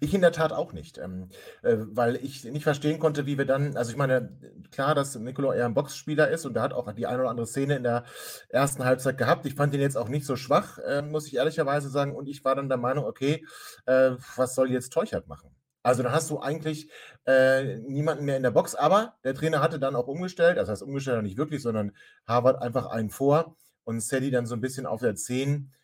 [0.00, 1.28] Ich in der Tat auch nicht, ähm,
[1.62, 4.36] äh, weil ich nicht verstehen konnte, wie wir dann, also ich meine,
[4.70, 7.46] klar, dass Nicolo eher ein Boxspieler ist und er hat auch die eine oder andere
[7.46, 8.04] Szene in der
[8.48, 9.46] ersten Halbzeit gehabt.
[9.46, 12.14] Ich fand ihn jetzt auch nicht so schwach, äh, muss ich ehrlicherweise sagen.
[12.14, 13.44] Und ich war dann der Meinung, okay,
[13.86, 15.54] äh, was soll jetzt Teuchert machen?
[15.84, 16.90] Also dann hast du eigentlich
[17.26, 20.82] äh, niemanden mehr in der Box, aber der Trainer hatte dann auch umgestellt, das heißt
[20.82, 21.92] umgestellt nicht wirklich, sondern
[22.26, 25.74] Harvard einfach einen vor und Sadie dann so ein bisschen auf der 10.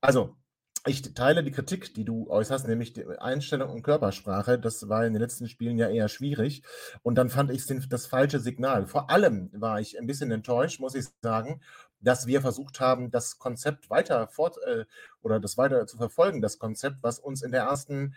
[0.00, 0.36] Also
[0.84, 4.58] ich teile die Kritik, die du äußerst, nämlich die Einstellung und Körpersprache.
[4.58, 6.62] Das war in den letzten Spielen ja eher schwierig.
[7.02, 8.86] Und dann fand ich das falsche Signal.
[8.86, 11.60] Vor allem war ich ein bisschen enttäuscht, muss ich sagen,
[12.00, 14.84] dass wir versucht haben, das Konzept weiter fort äh,
[15.22, 18.14] oder das weiter zu verfolgen, das Konzept, was uns in der ersten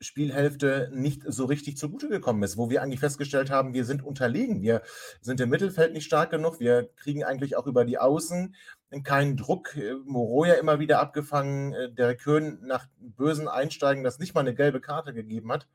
[0.00, 4.60] Spielhälfte nicht so richtig zugute gekommen ist, wo wir eigentlich festgestellt haben, wir sind unterlegen,
[4.60, 4.82] wir
[5.20, 8.54] sind im Mittelfeld nicht stark genug, wir kriegen eigentlich auch über die Außen
[9.02, 9.76] keinen Druck.
[9.76, 14.54] Äh, Moroja immer wieder abgefangen, äh, der Köhn nach bösen Einsteigen, das nicht mal eine
[14.54, 15.66] gelbe Karte gegeben hat,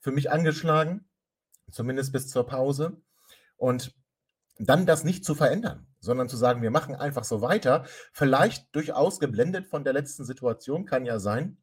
[0.00, 1.08] für mich angeschlagen,
[1.70, 3.00] zumindest bis zur Pause.
[3.56, 3.94] Und
[4.58, 9.20] dann das nicht zu verändern, sondern zu sagen, wir machen einfach so weiter, vielleicht durchaus
[9.20, 11.58] geblendet von der letzten Situation, kann ja sein,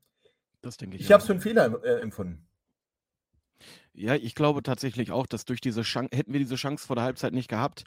[0.62, 1.04] das denke ich.
[1.04, 2.48] Ich habe es für einen Fehler äh, empfunden.
[3.94, 7.06] Ja, ich glaube tatsächlich auch, dass durch diese Chance, hätten wir diese Chance vor der
[7.06, 7.86] Halbzeit nicht gehabt,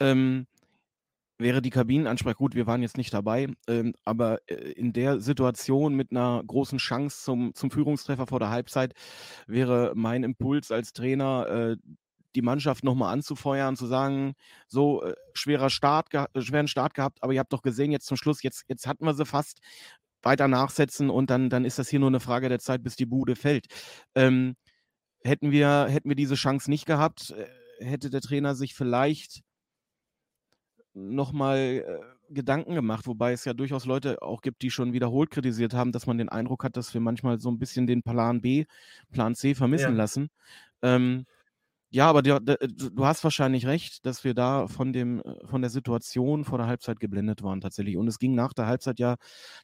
[0.00, 0.46] ähm,
[1.38, 5.94] wäre die Kabinenansprache, gut, wir waren jetzt nicht dabei, ähm, aber äh, in der Situation
[5.94, 8.92] mit einer großen Chance zum, zum Führungstreffer vor der Halbzeit
[9.46, 11.76] wäre mein Impuls als Trainer, äh,
[12.34, 14.34] die Mannschaft nochmal anzufeuern, zu sagen,
[14.66, 18.16] so äh, schwerer Start, äh, schweren Start gehabt, aber ihr habt doch gesehen, jetzt zum
[18.16, 19.60] Schluss, jetzt, jetzt hatten wir sie fast,
[20.22, 23.06] weiter nachsetzen und dann, dann ist das hier nur eine Frage der Zeit, bis die
[23.06, 23.66] Bude fällt.
[24.14, 24.56] Ähm,
[25.22, 27.46] hätten, wir, hätten wir diese Chance nicht gehabt, äh,
[27.84, 29.42] hätte der Trainer sich vielleicht
[30.94, 35.74] nochmal äh, Gedanken gemacht, wobei es ja durchaus Leute auch gibt, die schon wiederholt kritisiert
[35.74, 38.66] haben, dass man den Eindruck hat, dass wir manchmal so ein bisschen den Plan B,
[39.12, 39.96] Plan C vermissen ja.
[39.96, 40.28] lassen.
[40.82, 41.24] Ähm,
[41.90, 45.70] ja, aber du, du, hast wahrscheinlich recht, dass wir da von, dem, äh, von der
[45.70, 47.96] Situation vor der Halbzeit geblendet waren tatsächlich.
[47.96, 49.16] Und es ging nach der Halbzeit ja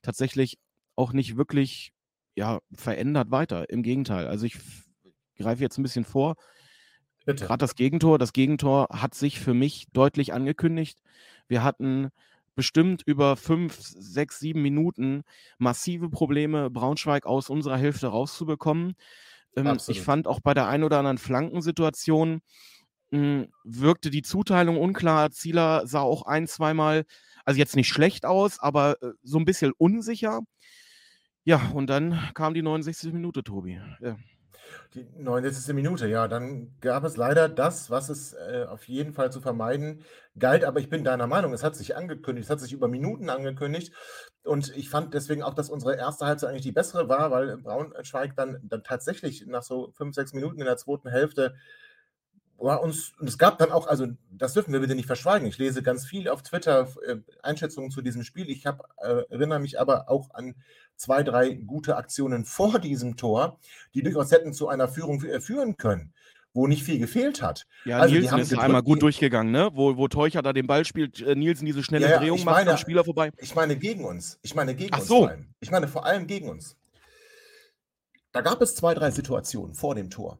[0.02, 0.58] tatsächlich
[0.96, 1.92] auch nicht wirklich
[2.34, 3.68] ja, verändert weiter.
[3.68, 4.26] Im Gegenteil.
[4.26, 4.56] Also ich
[5.36, 6.36] greife jetzt ein bisschen vor.
[7.26, 8.18] Gerade das Gegentor.
[8.18, 10.98] Das Gegentor hat sich für mich deutlich angekündigt.
[11.48, 12.10] Wir hatten
[12.54, 15.22] bestimmt über fünf, sechs, sieben Minuten
[15.58, 18.94] massive Probleme, Braunschweig aus unserer Hälfte rauszubekommen.
[19.56, 22.40] Ähm, ich fand auch bei der ein oder anderen Flankensituation
[23.10, 25.30] mh, hm, wirkte die Zuteilung unklar.
[25.30, 27.04] Zieler sah auch ein, zweimal,
[27.44, 30.40] also jetzt nicht schlecht aus, aber äh, so ein bisschen unsicher.
[31.44, 33.12] Ja, und dann kam die 69.
[33.12, 33.80] Minute, Tobi.
[34.00, 34.16] Ja.
[34.94, 35.74] Die 69.
[35.74, 40.04] Minute, ja, dann gab es leider das, was es äh, auf jeden Fall zu vermeiden
[40.38, 40.64] galt.
[40.64, 43.92] Aber ich bin deiner Meinung, es hat sich angekündigt, es hat sich über Minuten angekündigt.
[44.44, 48.36] Und ich fand deswegen auch, dass unsere erste Halbzeit eigentlich die bessere war, weil Braunschweig
[48.36, 51.54] dann, dann tatsächlich nach so fünf, sechs Minuten in der zweiten Hälfte
[52.58, 55.46] war uns, und es gab dann auch, also das dürfen wir bitte nicht verschweigen.
[55.46, 58.48] Ich lese ganz viel auf Twitter äh, Einschätzungen zu diesem Spiel.
[58.48, 60.54] Ich hab, äh, erinnere mich aber auch an
[60.96, 63.58] zwei, drei gute Aktionen vor diesem Tor,
[63.94, 66.12] die durchaus hätten zu einer Führung äh, führen können
[66.54, 67.66] wo nicht viel gefehlt hat.
[67.84, 69.70] Ja, also Nielsen ist gedrückt, einmal gut durchgegangen, ne?
[69.74, 72.76] Wo, wo Teucher da den Ball spielt, äh, Nielsen diese schnelle ja, Drehung macht am
[72.78, 73.32] Spieler vorbei.
[73.38, 74.38] Ich meine gegen uns.
[74.42, 75.18] Ich meine gegen Ach uns so.
[75.18, 75.48] vor allem.
[75.58, 76.76] Ich meine vor allem gegen uns.
[78.30, 80.38] Da gab es zwei, drei Situationen vor dem Tor.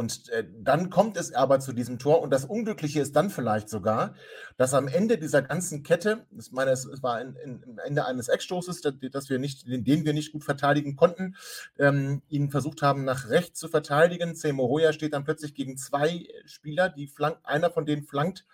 [0.00, 3.68] Und äh, dann kommt es aber zu diesem Tor und das Unglückliche ist dann vielleicht
[3.68, 4.14] sogar,
[4.56, 8.80] dass am Ende dieser ganzen Kette, ich meine, es, war ein, ein, Ende eines Eckstoßes,
[8.80, 11.36] dass wir nicht, den, den wir nicht gut verteidigen konnten,
[11.78, 14.34] ähm, ihn versucht haben, nach rechts zu verteidigen.
[14.34, 18.46] Semoroya steht dann plötzlich gegen zwei Spieler, die flank, einer von denen flankt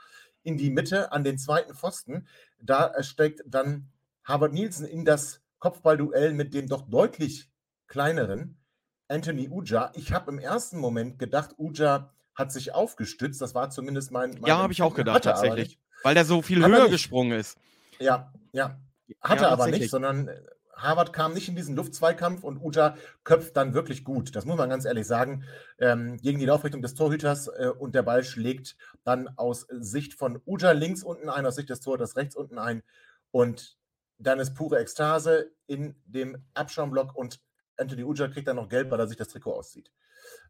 [0.43, 2.27] in die Mitte an den zweiten Pfosten.
[2.61, 3.93] Da steckt dann
[4.25, 7.49] Harvard Nielsen in das Kopfballduell mit dem doch deutlich
[7.87, 8.59] kleineren
[9.09, 9.93] Anthony Uja.
[9.95, 13.41] Ich habe im ersten Moment gedacht, Uja hat sich aufgestützt.
[13.41, 14.31] Das war zumindest mein.
[14.33, 15.79] mein ja, habe ich auch gedacht, tatsächlich.
[16.03, 17.59] Weil der so viel höher gesprungen ist.
[17.99, 18.79] Ja, ja.
[19.21, 20.31] Hatte ja, aber nicht, sondern
[20.77, 24.37] Harvard kam nicht in diesen Luftzweikampf und Uta köpft dann wirklich gut.
[24.37, 25.45] Das muss man ganz ehrlich sagen.
[25.79, 30.41] Ähm, gegen die Laufrichtung des Torhüters äh, und der Ball schlägt dann aus Sicht von
[30.45, 32.83] Uta links unten ein, aus Sicht des Torhüters rechts unten ein.
[33.31, 33.79] Und
[34.19, 37.41] dann ist pure Ekstase in dem Abschaumblock und
[37.79, 39.91] Anthony Uja kriegt dann noch Geld, weil er sich das Trikot auszieht.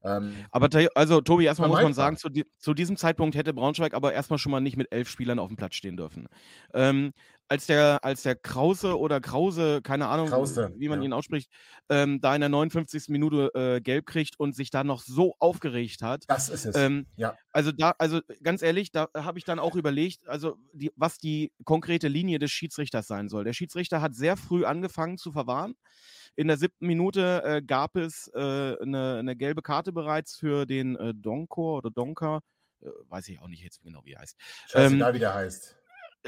[0.02, 4.12] Ähm, aber also Tobi, erstmal muss man sagen, zu, zu, diesem Zeitpunkt hätte Braunschweig aber
[4.12, 6.28] erstmal schon mal nicht mit elf Spielern auf dem Platz stehen dürfen.
[6.72, 7.12] Ähm,
[7.48, 11.06] als der, als der Krause oder Krause, keine Ahnung, Krause, wie man ja.
[11.06, 11.50] ihn ausspricht,
[11.88, 13.08] ähm, da in der 59.
[13.08, 16.24] Minute äh, gelb kriegt und sich da noch so aufgeregt hat.
[16.28, 16.76] Das ist es.
[16.76, 17.36] Ähm, ja.
[17.52, 21.52] Also da, also ganz ehrlich, da habe ich dann auch überlegt, also die, was die
[21.64, 23.44] konkrete Linie des Schiedsrichters sein soll.
[23.44, 25.74] Der Schiedsrichter hat sehr früh angefangen zu verwahren.
[26.34, 30.96] In der siebten Minute äh, gab es äh, eine, eine, gelbe Karte bereits für den
[30.96, 32.40] äh, Donkor oder Donker.
[32.82, 34.36] Äh, weiß ich auch nicht jetzt genau, wie er heißt.
[34.68, 35.76] Scheißegal, ähm, wie der heißt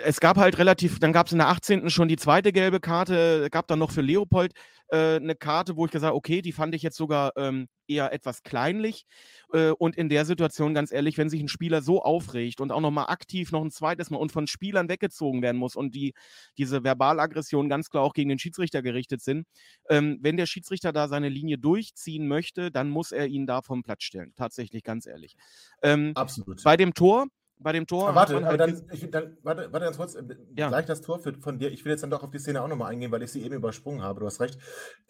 [0.04, 1.90] es gab halt relativ, dann gab es in der 18.
[1.90, 4.52] schon die zweite gelbe Karte, gab dann noch für Leopold
[4.88, 8.12] äh, eine Karte, wo ich gesagt habe, okay, die fand ich jetzt sogar ähm, eher
[8.12, 9.04] etwas kleinlich.
[9.52, 12.80] Äh, und in der Situation, ganz ehrlich, wenn sich ein Spieler so aufregt und auch
[12.80, 16.14] nochmal aktiv noch ein zweites Mal und von Spielern weggezogen werden muss und die,
[16.56, 19.46] diese Verbalaggressionen ganz klar auch gegen den Schiedsrichter gerichtet sind,
[19.88, 23.82] ähm, wenn der Schiedsrichter da seine Linie durchziehen möchte, dann muss er ihn da vom
[23.82, 24.32] Platz stellen.
[24.36, 25.34] Tatsächlich, ganz ehrlich.
[25.82, 26.62] Ähm, Absolut.
[26.62, 27.26] Bei dem Tor
[27.60, 28.08] bei dem Tor.
[28.08, 30.14] Aber warte, aber halt dann, ich, dann, warte, warte ganz kurz.
[30.14, 30.24] Äh,
[30.56, 30.68] ja.
[30.68, 31.70] Gleich das Tor für, von dir.
[31.72, 33.54] Ich will jetzt dann doch auf die Szene auch nochmal eingehen, weil ich sie eben
[33.54, 34.20] übersprungen habe.
[34.20, 34.58] Du hast recht.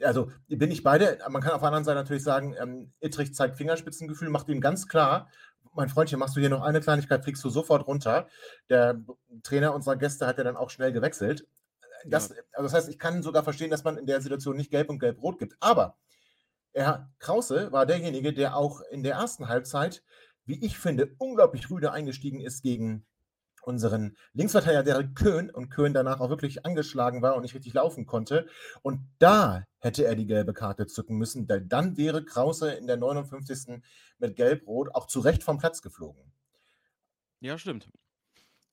[0.03, 1.19] Also bin ich beide.
[1.29, 4.89] Man kann auf der anderen Seite natürlich sagen, ähm, Ittrich zeigt Fingerspitzengefühl, macht ihm ganz
[4.89, 5.29] klar,
[5.75, 8.29] mein Freundchen, machst du hier noch eine Kleinigkeit, fliegst du sofort runter.
[8.69, 9.01] Der
[9.43, 11.47] Trainer unserer Gäste hat ja dann auch schnell gewechselt.
[12.05, 12.37] Das, ja.
[12.53, 14.99] also das heißt, ich kann sogar verstehen, dass man in der Situation nicht gelb und
[14.99, 15.57] gelb-rot gibt.
[15.61, 15.97] Aber
[16.73, 20.03] Herr Krause war derjenige, der auch in der ersten Halbzeit
[20.49, 23.05] wie ich finde, unglaublich rüde eingestiegen ist gegen
[23.63, 28.07] unseren Linksverteidiger Derek Köhn und Köhn danach auch wirklich angeschlagen war und nicht richtig laufen
[28.07, 28.47] konnte.
[28.83, 32.97] Und da hätte er die gelbe Karte zücken müssen, denn dann wäre Krause in der
[32.97, 33.83] 59.
[34.19, 36.33] mit Gelb-Rot auch zu Recht vom Platz geflogen.
[37.41, 37.91] Ja, stimmt.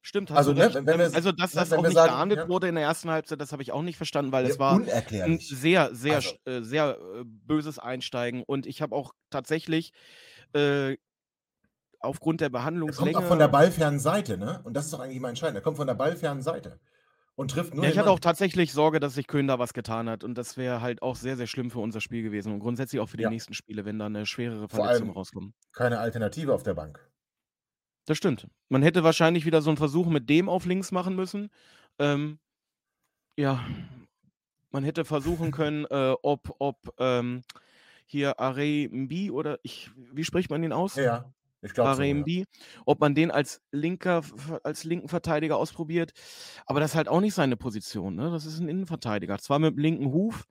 [0.02, 2.48] Stimmt, also, ne, wenn wir, also, dass ne, das auch nicht sagen, geahndet ja.
[2.48, 4.80] wurde in der ersten Halbzeit, das habe ich auch nicht verstanden, weil ja, es war
[4.80, 6.36] ein sehr, sehr, also.
[6.46, 8.44] äh, sehr äh, böses Einsteigen.
[8.44, 9.94] Und ich habe auch tatsächlich
[10.54, 10.96] äh,
[12.06, 13.12] aufgrund der Behandlungslänge.
[13.12, 14.62] Er kommt auch von der ballfernen Seite, ne?
[14.64, 15.58] Und das ist doch eigentlich immer entscheidend.
[15.58, 16.80] Er kommt von der ballfernen Seite
[17.36, 17.84] und trifft nur.
[17.84, 20.24] Ja, ich hatte auch tatsächlich Sorge, dass sich Köln da was getan hat.
[20.24, 22.54] Und das wäre halt auch sehr, sehr schlimm für unser Spiel gewesen.
[22.54, 23.30] Und grundsätzlich auch für die ja.
[23.30, 25.54] nächsten Spiele, wenn da eine schwerere Verletzung rauskommt.
[25.74, 27.00] Keine Alternative auf der Bank.
[28.06, 28.48] Das stimmt.
[28.70, 31.50] Man hätte wahrscheinlich wieder so einen Versuch mit dem auf links machen müssen.
[31.98, 32.40] Ähm,
[33.38, 33.66] ja,
[34.72, 37.42] man hätte versuchen können, äh, ob, ob ähm,
[38.06, 40.96] hier Are Mbi oder ich, wie spricht man ihn aus?
[40.96, 42.44] Ja, ich glaube so, ja.
[42.86, 44.24] ob man den als linker,
[44.64, 46.14] als linken Verteidiger ausprobiert.
[46.66, 48.16] Aber das ist halt auch nicht seine Position.
[48.16, 48.30] Ne?
[48.30, 49.38] Das ist ein Innenverteidiger.
[49.40, 50.46] Zwar mit dem linken Huf,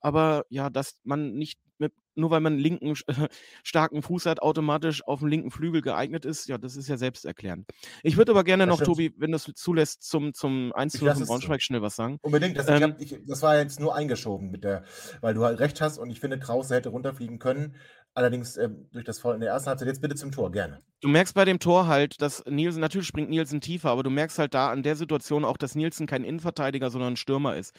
[0.00, 2.94] aber ja, dass man nicht mit, nur weil man einen linken
[3.64, 7.66] starken Fuß hat, automatisch auf dem linken Flügel geeignet ist, ja, das ist ja selbsterklärend.
[8.02, 8.96] Ich würde aber gerne das noch, stimmt.
[8.96, 12.18] Tobi, wenn du es zulässt, zum, zum 1 zu Braunschweig schnell was sagen.
[12.22, 14.84] Unbedingt, das, ähm, ich, das war jetzt nur eingeschoben mit der,
[15.22, 17.76] weil du halt recht hast und ich finde, Krause hätte runterfliegen können.
[18.12, 19.86] Allerdings ähm, durch das Foul in der ersten Halbzeit.
[19.86, 20.82] Jetzt bitte zum Tor, gerne.
[21.00, 24.38] Du merkst bei dem Tor halt, dass Nielsen, natürlich springt Nielsen tiefer, aber du merkst
[24.38, 27.74] halt da an der Situation auch, dass Nielsen kein Innenverteidiger, sondern ein Stürmer ist.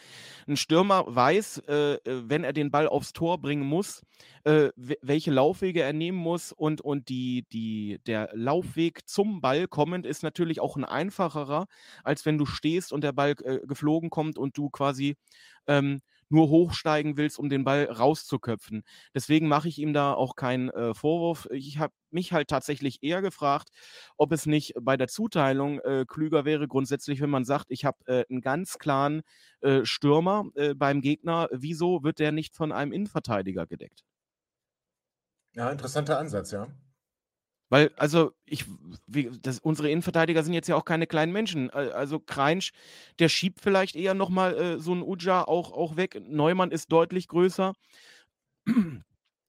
[0.47, 4.01] Ein Stürmer weiß, äh, äh wenn er den Ball aufs Tor bringen muss,
[4.45, 10.05] äh, welche Laufwege er nehmen muss und, und die, die, der Laufweg zum Ball kommend
[10.05, 11.67] ist natürlich auch ein einfacherer,
[12.03, 15.15] als wenn du stehst und der Ball äh, geflogen kommt und du quasi
[15.67, 15.99] ähm,
[16.31, 18.83] nur hochsteigen willst, um den Ball rauszuköpfen.
[19.13, 21.47] Deswegen mache ich ihm da auch keinen äh, Vorwurf.
[21.51, 23.69] Ich habe mich halt tatsächlich eher gefragt,
[24.17, 27.97] ob es nicht bei der Zuteilung äh, klüger wäre, grundsätzlich, wenn man sagt, ich habe
[28.05, 29.21] äh, einen ganz klaren
[29.61, 34.03] äh, Stürmer äh, beim Gegner, wieso wird der nicht von einem Innenverteidiger gedeckt?
[35.53, 36.67] Ja, interessanter Ansatz, ja.
[37.71, 38.65] Weil, also, ich,
[39.07, 41.69] wie, das, unsere Innenverteidiger sind jetzt ja auch keine kleinen Menschen.
[41.69, 42.73] Also, Kreinsch,
[43.17, 46.21] der schiebt vielleicht eher nochmal äh, so einen Uja auch, auch weg.
[46.27, 47.73] Neumann ist deutlich größer.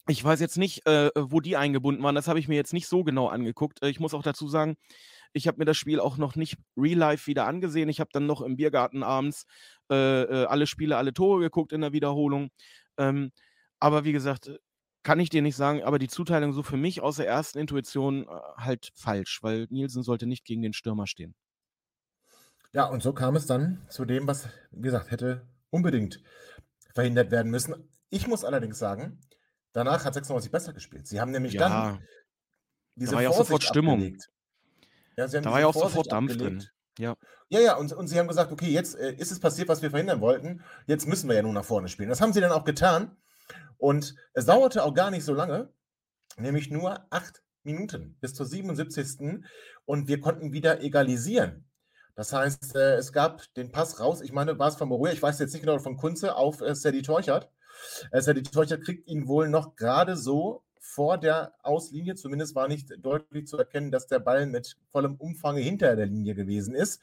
[0.08, 2.14] Ich weiß jetzt nicht, äh, wo die eingebunden waren.
[2.14, 3.82] Das habe ich mir jetzt nicht so genau angeguckt.
[3.82, 4.76] Äh, ich muss auch dazu sagen,
[5.32, 7.88] ich habe mir das Spiel auch noch nicht real life wieder angesehen.
[7.88, 9.46] Ich habe dann noch im Biergarten abends
[9.90, 12.50] äh, äh, alle Spiele, alle Tore geguckt in der Wiederholung.
[12.98, 13.32] Ähm,
[13.80, 14.50] aber wie gesagt,
[15.02, 18.26] kann ich dir nicht sagen, aber die Zuteilung so für mich aus der ersten Intuition
[18.26, 21.34] äh, halt falsch, weil Nielsen sollte nicht gegen den Stürmer stehen.
[22.72, 26.22] Ja, und so kam es dann zu dem, was, wie gesagt, hätte unbedingt
[26.94, 27.74] verhindert werden müssen.
[28.08, 29.20] Ich muss allerdings sagen,
[29.72, 31.06] danach hat 96 besser gespielt.
[31.06, 32.06] Sie haben nämlich ja, dann
[32.94, 34.16] diese da war ja auch sofort Stimmung.
[35.16, 36.62] Ja, da war ja auch sofort Dampf abgelegt.
[36.62, 36.68] drin.
[36.98, 37.16] Ja.
[37.48, 39.90] Ja, ja, und, und sie haben gesagt, okay, jetzt äh, ist es passiert, was wir
[39.90, 40.62] verhindern wollten.
[40.86, 42.08] Jetzt müssen wir ja nur nach vorne spielen.
[42.08, 43.16] Das haben sie dann auch getan.
[43.78, 45.68] Und es dauerte auch gar nicht so lange,
[46.36, 49.44] nämlich nur acht Minuten bis zur 77.
[49.84, 51.64] Und wir konnten wieder egalisieren.
[52.14, 54.20] Das heißt, äh, es gab den Pass raus.
[54.20, 56.74] Ich meine, war es von Moruja, ich weiß jetzt nicht genau, von Kunze auf äh,
[56.74, 57.50] Sadie Teuchert.
[58.10, 62.14] Äh, Sadie Teuchert kriegt ihn wohl noch gerade so vor der Auslinie.
[62.14, 66.34] Zumindest war nicht deutlich zu erkennen, dass der Ball mit vollem Umfang hinter der Linie
[66.34, 67.00] gewesen ist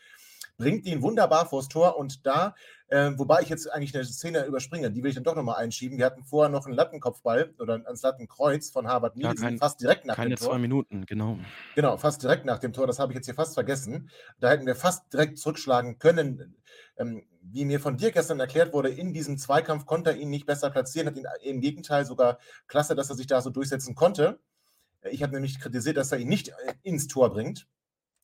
[0.60, 2.54] bringt ihn wunderbar vors Tor und da,
[2.90, 5.98] äh, wobei ich jetzt eigentlich eine Szene überspringe, die will ich dann doch nochmal einschieben.
[5.98, 9.82] Wir hatten vorher noch einen Lattenkopfball oder ein Lattenkreuz von Harvard Ja, Nielsen, kein, fast
[9.82, 10.50] direkt nach keine dem Tor.
[10.50, 11.40] zwei Minuten, genau.
[11.76, 14.10] Genau, fast direkt nach dem Tor, das habe ich jetzt hier fast vergessen.
[14.40, 16.58] Da hätten wir fast direkt zurückschlagen können.
[16.98, 20.46] Ähm, wie mir von dir gestern erklärt wurde, in diesem Zweikampf konnte er ihn nicht
[20.46, 24.40] besser platzieren, hat ihn im Gegenteil sogar klasse, dass er sich da so durchsetzen konnte.
[25.10, 27.68] Ich habe nämlich kritisiert, dass er ihn nicht äh, ins Tor bringt.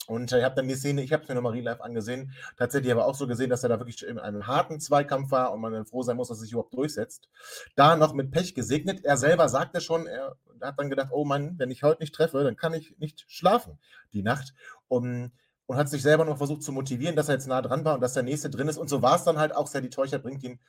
[0.08, 2.92] Und ich habe dann die Szene, ich habe es mir nochmal real live angesehen, tatsächlich
[2.92, 5.74] aber auch so gesehen, dass er da wirklich in einem harten Zweikampf war und man
[5.74, 7.30] dann froh sein muss, dass er sich überhaupt durchsetzt.
[7.76, 9.04] Da noch mit Pech gesegnet.
[9.04, 12.44] Er selber sagte schon, er hat dann gedacht, oh Mann, wenn ich heute nicht treffe,
[12.44, 13.80] dann kann ich nicht schlafen
[14.14, 14.54] die Nacht.
[14.88, 15.32] Und,
[15.66, 18.02] und hat sich selber noch versucht zu motivieren, dass er jetzt nah dran war und
[18.02, 18.78] dass der nächste drin ist.
[18.78, 19.68] Und so war es dann halt auch.
[19.68, 20.60] Sadie Teucher bringt ihn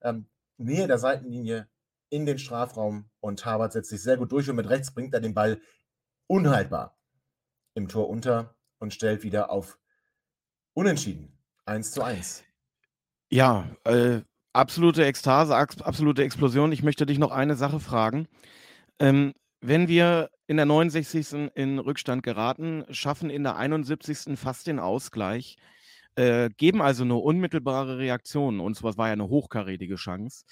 [0.00, 1.68] ähm, nähe der Seitenlinie
[2.08, 5.20] in den Strafraum und Harvard setzt sich sehr gut durch und mit rechts bringt er
[5.20, 5.60] den Ball
[6.26, 6.96] unhaltbar
[7.74, 9.78] im Tor unter und stellt wieder auf
[10.74, 11.32] Unentschieden.
[11.64, 12.44] 1 zu 1.
[13.30, 14.20] Ja, äh,
[14.52, 16.70] absolute Ekstase, abs- absolute Explosion.
[16.72, 18.28] Ich möchte dich noch eine Sache fragen.
[19.00, 21.50] Ähm, wenn wir in der 69.
[21.54, 24.36] in Rückstand geraten, schaffen in der 71.
[24.36, 25.56] fast den Ausgleich,
[26.14, 28.60] äh, geben also eine unmittelbare Reaktion.
[28.60, 30.44] Und zwar war ja eine hochkarätige Chance.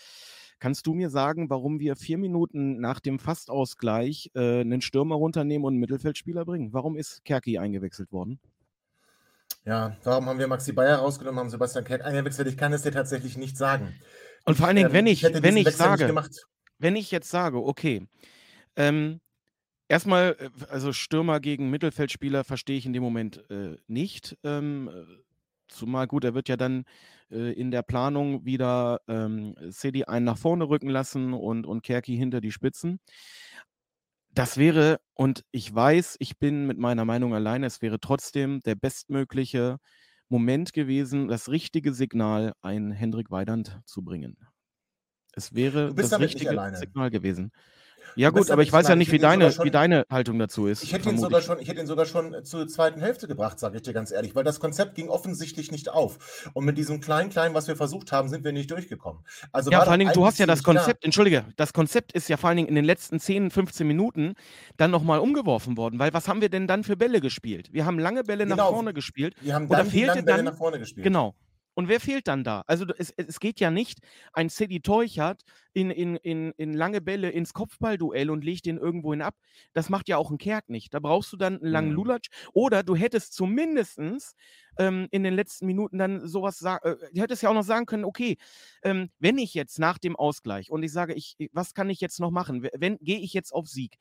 [0.65, 5.67] Kannst du mir sagen, warum wir vier Minuten nach dem Fastausgleich äh, einen Stürmer runternehmen
[5.67, 6.73] und einen Mittelfeldspieler bringen?
[6.73, 8.41] Warum ist Kerki eingewechselt worden?
[9.67, 12.49] Ja, warum haben wir Maxi Bayer rausgenommen, haben Sebastian Kerk eingewechselt?
[12.49, 13.95] Ich kann es dir tatsächlich nicht sagen.
[14.47, 16.23] Und vor allen Dingen, Ähm, wenn ich, hätte wenn ich Wechsel sage,
[16.79, 18.09] wenn ich jetzt sage, okay,
[18.77, 19.21] ähm,
[19.89, 24.39] erstmal, äh, also Stürmer gegen Mittelfeldspieler verstehe ich in dem Moment äh, nicht.
[24.43, 25.05] Ähm, äh,
[25.69, 26.87] zumal gut, er wird ja dann
[27.31, 32.17] äh, in der Planung wieder ähm, Cedi einen nach vorne rücken lassen und, und Kerki
[32.17, 33.01] hinter die Spitzen.
[34.31, 38.75] Das wäre, und ich weiß, ich bin mit meiner Meinung alleine, es wäre trotzdem der
[38.75, 39.79] bestmögliche
[40.29, 44.37] Moment gewesen, das richtige Signal, einen Hendrik Weidand zu bringen.
[45.35, 46.51] Es wäre das richtige.
[46.75, 47.53] Signal gewesen.
[48.17, 50.67] Ja gut, aber ich weiß ja nicht, Ich wie deine, schon- wie deine Haltung dazu
[50.67, 50.83] ist.
[50.83, 53.77] Ich hätte, ihn sogar schon, ich hätte ihn sogar schon zur zweiten Hälfte gebracht, sage
[53.77, 56.51] ich dir ganz ehrlich, weil das Konzept ging offensichtlich nicht auf.
[56.55, 59.23] Und mit diesem Klein-Klein, was wir versucht haben, sind wir nicht durchgekommen.
[59.53, 60.85] Also Ja, vor allen Dingen, du hast ja das ziemlich klar.
[60.85, 64.35] Konzept, entschuldige, das Konzept ist ja vor allen Dingen in den letzten 10, 15 Minuten
[64.77, 67.69] dann nochmal umgeworfen worden, weil was haben wir denn dann für Bälle gespielt?
[67.73, 68.73] Wir haben lange Bälle nach Genau.
[68.73, 69.35] vorne gespielt.
[69.41, 71.05] Wir haben dann die fehlte langen Bälle dann- nach vorne gespielt.
[71.05, 71.35] Genau.
[71.75, 72.63] Und wer fehlt dann da?
[72.67, 73.99] Also es, es geht ja nicht,
[74.33, 79.13] ein Cedi Teuchert in, in, in, in lange Bälle ins Kopfballduell und legt den irgendwo
[79.13, 79.37] hin ab.
[79.73, 80.95] Das macht ja auch ein Kerk nicht.
[80.95, 81.93] Da brauchst du dann einen langen Mhm.
[81.93, 82.29] Lulatsch.
[82.53, 84.35] Oder du hättest zumindestens
[84.79, 87.87] ähm, in den letzten Minuten dann sowas sagen, äh, du hättest ja auch noch sagen
[87.87, 88.37] können, okay,
[88.83, 92.21] ähm, wenn ich jetzt nach dem Ausgleich und ich sage, ich, was kann ich jetzt
[92.21, 92.67] noch machen?
[92.75, 93.97] Wenn gehe ich jetzt auf Sieg?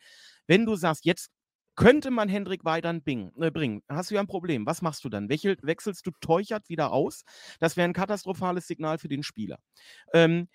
[0.47, 1.29] Wenn du sagst, jetzt
[1.75, 4.65] könnte man Hendrik Weidern bing, äh, bringen, hast du ja ein Problem.
[4.65, 5.29] Was machst du dann?
[5.29, 7.23] Wechel, wechselst du Teuchert wieder aus?
[7.59, 9.57] Das wäre ein katastrophales Signal für den Spieler.
[10.13, 10.47] Ähm,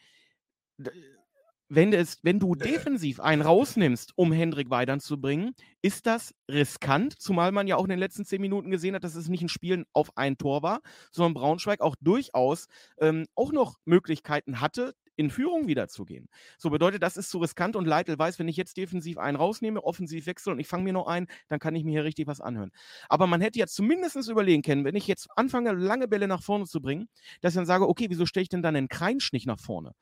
[1.69, 7.21] wenn, es, wenn du defensiv einen rausnimmst, um Hendrik Weidern zu bringen, ist das riskant,
[7.21, 9.49] zumal man ja auch in den letzten zehn Minuten gesehen hat, dass es nicht ein
[9.49, 10.81] Spielen auf ein Tor war,
[11.13, 12.69] sondern Braunschweig auch durchaus
[13.01, 16.29] ähm, auch noch Möglichkeiten hatte, in Führung wiederzugehen.
[16.59, 19.83] So bedeutet, das ist zu riskant und Leitl weiß, wenn ich jetzt defensiv einen rausnehme,
[19.83, 22.41] offensiv wechsle und ich fange mir noch einen, dann kann ich mir hier richtig was
[22.41, 22.71] anhören.
[23.09, 26.67] Aber man hätte jetzt zumindest überlegen können, wenn ich jetzt anfange, lange Bälle nach vorne
[26.67, 27.09] zu bringen,
[27.41, 29.93] dass ich dann sage, okay, wieso stelle ich denn dann einen Kreinsch nicht nach vorne?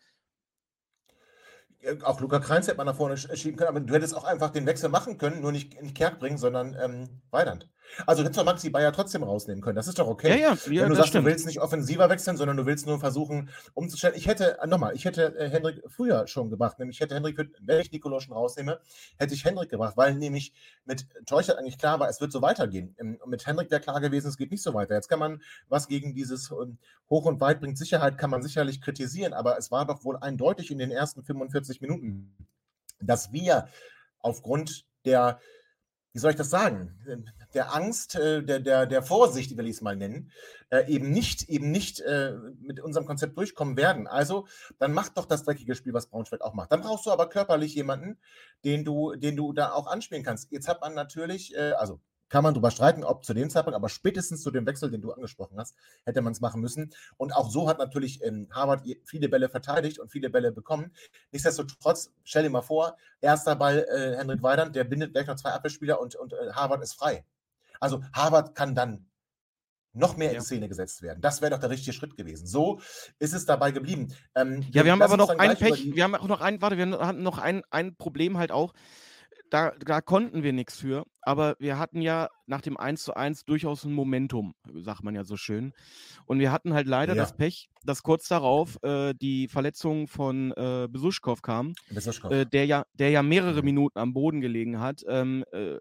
[1.80, 4.24] Äh, Auch Luca Kreins hätte man nach vorne sch- schieben können, aber du hättest auch
[4.24, 7.68] einfach den Wechsel machen können, nur nicht, nicht Kerk bringen, sondern ähm, Weidand.
[8.04, 9.76] Also hättest du Maxi Bayer trotzdem rausnehmen können.
[9.76, 10.28] Das ist doch okay.
[10.30, 11.24] Ja, ja, ja Wenn du sagst, stimmt.
[11.24, 14.14] du willst nicht offensiver wechseln, sondern du willst nur versuchen, umzustellen.
[14.16, 17.38] Ich hätte, äh, nochmal, ich hätte äh, Hendrik früher schon gebracht, nämlich ich hätte Hendrik,
[17.60, 18.80] wenn ich Nicolo schon rausnehme,
[19.18, 20.52] hätte ich Hendrik gebracht, weil nämlich
[20.84, 22.96] mit Teuchert eigentlich klar war, es wird so weitergehen.
[22.98, 24.94] Ähm, Und mit Hendrik wäre klar gewesen, es geht nicht so weiter.
[24.96, 28.80] Jetzt kann man was gegen dieses ähm, Hoch und Weit bringt Sicherheit, kann man sicherlich
[28.82, 32.35] kritisieren, aber es war doch wohl eindeutig in den ersten 45 Minuten,
[33.00, 33.68] dass wir
[34.20, 35.40] aufgrund der,
[36.12, 36.96] wie soll ich das sagen,
[37.55, 40.31] der Angst, äh, der, der, der Vorsicht, will ich es mal nennen,
[40.70, 44.07] äh, eben nicht, eben nicht äh, mit unserem Konzept durchkommen werden.
[44.07, 44.46] Also,
[44.79, 46.72] dann mach doch das dreckige Spiel, was Braunschweig auch macht.
[46.72, 48.18] Dann brauchst du aber körperlich jemanden,
[48.64, 50.50] den du, den du da auch anspielen kannst.
[50.50, 54.42] Jetzt hat man natürlich, also kann man drüber streiten, ob zu dem Zeitpunkt, aber spätestens
[54.42, 56.92] zu dem Wechsel, den du angesprochen hast, hätte man es machen müssen.
[57.16, 60.92] Und auch so hat natürlich ähm, Harvard viele Bälle verteidigt und viele Bälle bekommen.
[61.33, 65.50] Nichtsdestotrotz, stell dir mal vor, erster Ball äh, Henrik Weidand, der bindet gleich noch zwei
[65.50, 67.24] Abwehrspieler und, und äh, Harvard ist frei.
[67.81, 69.06] Also Harvard kann dann
[69.96, 70.38] noch mehr ja.
[70.38, 71.20] in Szene gesetzt werden.
[71.20, 72.46] Das wäre doch der richtige Schritt gewesen.
[72.46, 72.81] So
[73.18, 74.12] ist es dabei geblieben.
[74.35, 76.98] Ähm, ja, wir haben aber noch ein Pech, wir haben auch noch ein, warte, wir
[76.98, 78.74] hatten noch ein, ein Problem halt auch
[79.51, 83.44] da, da konnten wir nichts für, aber wir hatten ja nach dem 1 zu 1
[83.44, 85.73] durchaus ein Momentum, sagt man ja so schön.
[86.27, 87.23] Und wir hatten halt leider ja.
[87.23, 92.33] das Pech, dass kurz darauf äh, die Verletzung von äh, Besuschkow kam, Besuschkow.
[92.33, 93.65] Äh, der, ja, der ja mehrere mhm.
[93.65, 95.05] Minuten am Boden gelegen hat.
[95.09, 95.79] Ähm, äh,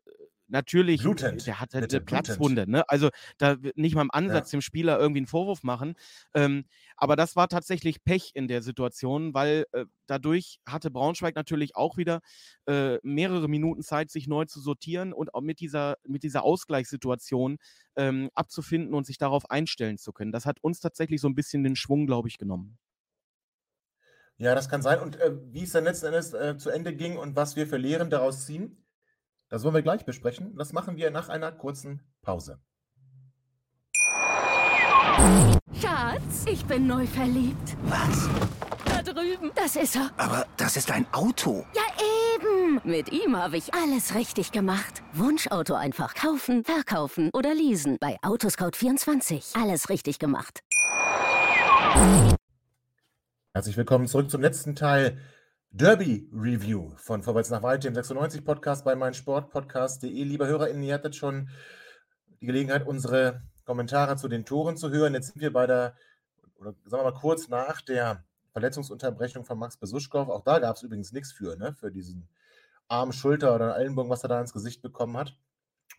[0.47, 1.45] natürlich, blutend.
[1.47, 2.69] der hat halt eine Platzwunde.
[2.69, 2.87] Ne?
[2.89, 4.57] Also da nicht mal im Ansatz ja.
[4.57, 5.95] dem Spieler irgendwie einen Vorwurf machen.
[6.33, 6.65] Ähm,
[6.97, 11.97] aber das war tatsächlich Pech in der Situation, weil äh, dadurch hatte Braunschweig natürlich auch
[11.97, 12.21] wieder
[12.67, 17.57] äh, mehrere Minuten Zeit, sich neu zu sortieren und auch mit dieser, mit dieser Ausgleichssituation
[17.95, 20.31] ähm, abzufinden und sich darauf einstellen zu können.
[20.31, 22.77] Das hat uns tatsächlich so ein bisschen den Schwung, glaube ich, genommen.
[24.37, 24.99] Ja, das kann sein.
[24.99, 27.77] Und äh, wie es dann letzten Endes äh, zu Ende ging und was wir für
[27.77, 28.84] Lehren daraus ziehen,
[29.55, 30.53] das wollen wir gleich besprechen.
[30.57, 32.59] Das machen wir nach einer kurzen Pause.
[35.79, 37.77] Schatz, ich bin neu verliebt.
[37.83, 38.27] Was?
[38.83, 39.51] Da drüben.
[39.55, 40.11] Das ist er.
[40.17, 41.65] Aber das ist ein Auto.
[41.73, 41.83] Ja,
[42.35, 42.81] eben.
[42.83, 45.01] Mit ihm habe ich alles richtig gemacht.
[45.13, 47.95] Wunschauto einfach kaufen, verkaufen oder leasen.
[48.01, 49.57] Bei Autoscout24.
[49.57, 50.63] Alles richtig gemacht.
[53.53, 55.17] Herzlich willkommen zurück zum letzten Teil
[55.77, 60.23] Derby Review von Vorwärts nach Weit, dem 96 Podcast bei meinsportpodcast.de.
[60.23, 61.49] Liebe HörerInnen, ihr hattet schon
[62.39, 65.13] die Gelegenheit, unsere Kommentare zu den Toren zu hören.
[65.15, 65.97] Jetzt sind wir bei der,
[66.55, 68.23] oder sagen wir mal kurz nach der
[68.53, 70.29] Verletzungsunterbrechung von Max Besuschkow.
[70.29, 71.73] Auch da gab es übrigens nichts für, ne?
[71.73, 72.29] für diesen
[72.87, 75.35] Arm, Schulter oder Ellenbogen, was er da ins Gesicht bekommen hat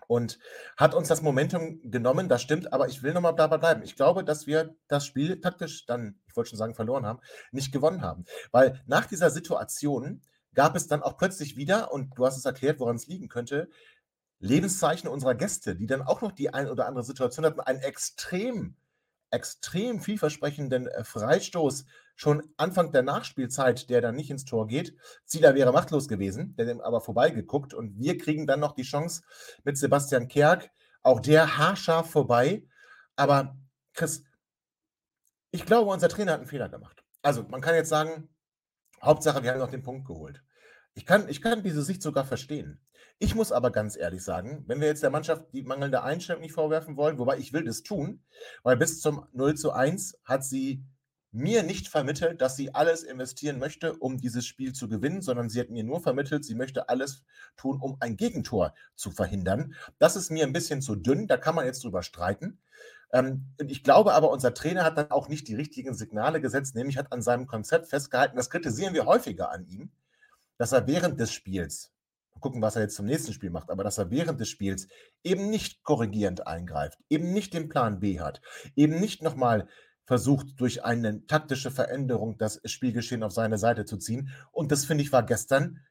[0.06, 0.38] und
[0.76, 3.82] hat uns das Momentum genommen, das stimmt, aber ich will nochmal dabei bleiben.
[3.82, 7.20] Ich glaube, dass wir das Spiel taktisch dann, ich wollte schon sagen, verloren haben,
[7.52, 8.24] nicht gewonnen haben.
[8.52, 10.22] Weil nach dieser Situation
[10.54, 13.68] gab es dann auch plötzlich wieder, und du hast es erklärt, woran es liegen könnte,
[14.38, 18.76] Lebenszeichen unserer Gäste, die dann auch noch die ein oder andere Situation hatten, einen extrem,
[19.30, 21.86] extrem vielversprechenden äh, Freistoß
[22.16, 24.96] schon Anfang der Nachspielzeit, der dann nicht ins Tor geht.
[25.26, 27.74] Zieler wäre machtlos gewesen, der dem aber vorbeigeguckt.
[27.74, 29.22] Und wir kriegen dann noch die Chance
[29.62, 30.70] mit Sebastian Kerk.
[31.02, 32.64] Auch der haarscharf vorbei.
[33.14, 33.56] Aber
[33.92, 34.24] Chris,
[35.50, 37.04] ich glaube, unser Trainer hat einen Fehler gemacht.
[37.22, 38.28] Also, man kann jetzt sagen,
[39.02, 40.42] Hauptsache, wir haben noch den Punkt geholt.
[40.94, 42.80] Ich kann, ich kann diese Sicht sogar verstehen.
[43.18, 46.52] Ich muss aber ganz ehrlich sagen, wenn wir jetzt der Mannschaft die mangelnde Einstellung nicht
[46.52, 48.22] vorwerfen wollen, wobei ich will das tun,
[48.62, 50.84] weil bis zum 0 zu 1 hat sie
[51.32, 55.60] mir nicht vermittelt, dass sie alles investieren möchte, um dieses Spiel zu gewinnen, sondern sie
[55.60, 57.24] hat mir nur vermittelt, sie möchte alles
[57.56, 59.74] tun, um ein Gegentor zu verhindern.
[59.98, 62.58] Das ist mir ein bisschen zu dünn, da kann man jetzt drüber streiten.
[63.12, 66.98] Ähm, ich glaube aber, unser Trainer hat dann auch nicht die richtigen Signale gesetzt, nämlich
[66.98, 69.90] hat an seinem Konzept festgehalten, das kritisieren wir häufiger an ihm,
[70.58, 71.92] dass er während des Spiels,
[72.40, 74.88] gucken, was er jetzt zum nächsten Spiel macht, aber dass er während des Spiels
[75.24, 78.40] eben nicht korrigierend eingreift, eben nicht den Plan B hat,
[78.74, 79.68] eben nicht nochmal
[80.06, 84.30] versucht, durch eine taktische Veränderung das Spielgeschehen auf seine Seite zu ziehen.
[84.52, 85.84] Und das, finde ich, war gestern,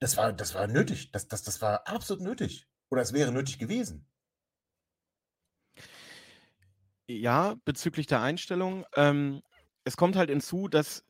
[0.00, 1.12] das war, das war nötig.
[1.12, 2.66] Das, das, das war absolut nötig.
[2.90, 4.06] Oder es wäre nötig gewesen.
[7.08, 8.84] Ja, bezüglich der Einstellung.
[8.96, 9.40] Ähm,
[9.84, 11.04] es kommt halt hinzu, dass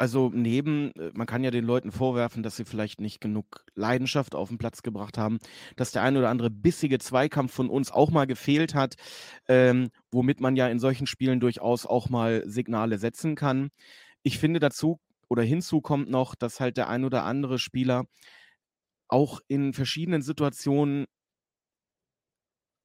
[0.00, 4.34] also neben, äh, man kann ja den Leuten vorwerfen, dass sie vielleicht nicht genug Leidenschaft
[4.34, 5.38] auf den Platz gebracht haben,
[5.76, 8.94] dass der ein oder andere bissige Zweikampf von uns auch mal gefehlt hat,
[9.48, 13.70] ähm, womit man ja in solchen Spielen durchaus auch mal Signale setzen kann.
[14.22, 18.06] Ich finde dazu oder hinzu kommt noch, dass halt der ein oder andere Spieler
[19.08, 21.06] auch in verschiedenen Situationen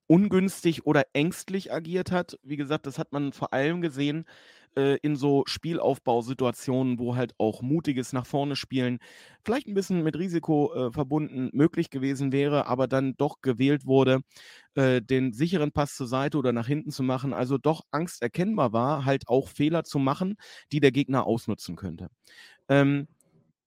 [0.08, 2.38] ungünstig oder ängstlich agiert hat.
[2.44, 4.26] Wie gesagt, das hat man vor allem gesehen
[4.76, 9.00] äh, in so Spielaufbausituationen, wo halt auch mutiges nach vorne spielen
[9.46, 14.22] vielleicht ein bisschen mit Risiko äh, verbunden möglich gewesen wäre, aber dann doch gewählt wurde,
[14.74, 17.34] äh, den sicheren Pass zur Seite oder nach hinten zu machen.
[17.34, 20.36] Also doch Angst erkennbar war, halt auch Fehler zu machen,
[20.72, 22.10] die der Gegner ausnutzen könnte.
[22.68, 23.08] Ähm,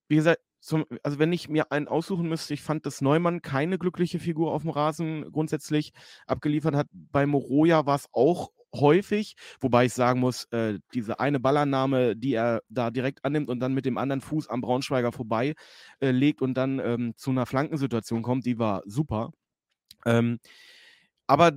[0.09, 3.77] wie gesagt, zum, also wenn ich mir einen aussuchen müsste, ich fand, dass Neumann keine
[3.77, 5.93] glückliche Figur auf dem Rasen grundsätzlich
[6.27, 6.87] abgeliefert hat.
[6.91, 12.33] Bei Moroja war es auch häufig, wobei ich sagen muss, äh, diese eine Ballannahme, die
[12.33, 15.53] er da direkt annimmt und dann mit dem anderen Fuß am Braunschweiger vorbei
[15.99, 19.31] äh, legt und dann ähm, zu einer Flankensituation kommt, die war super.
[20.05, 20.39] Ähm,
[21.27, 21.53] aber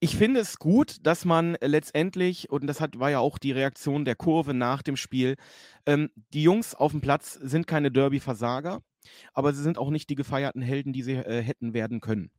[0.00, 4.04] ich finde es gut, dass man letztendlich, und das hat, war ja auch die Reaktion
[4.04, 5.36] der Kurve nach dem Spiel,
[5.86, 8.80] ähm, die Jungs auf dem Platz sind keine Derby-Versager.
[9.34, 12.30] aber sie sind auch nicht die gefeierten Helden, die sie äh, hätten werden können.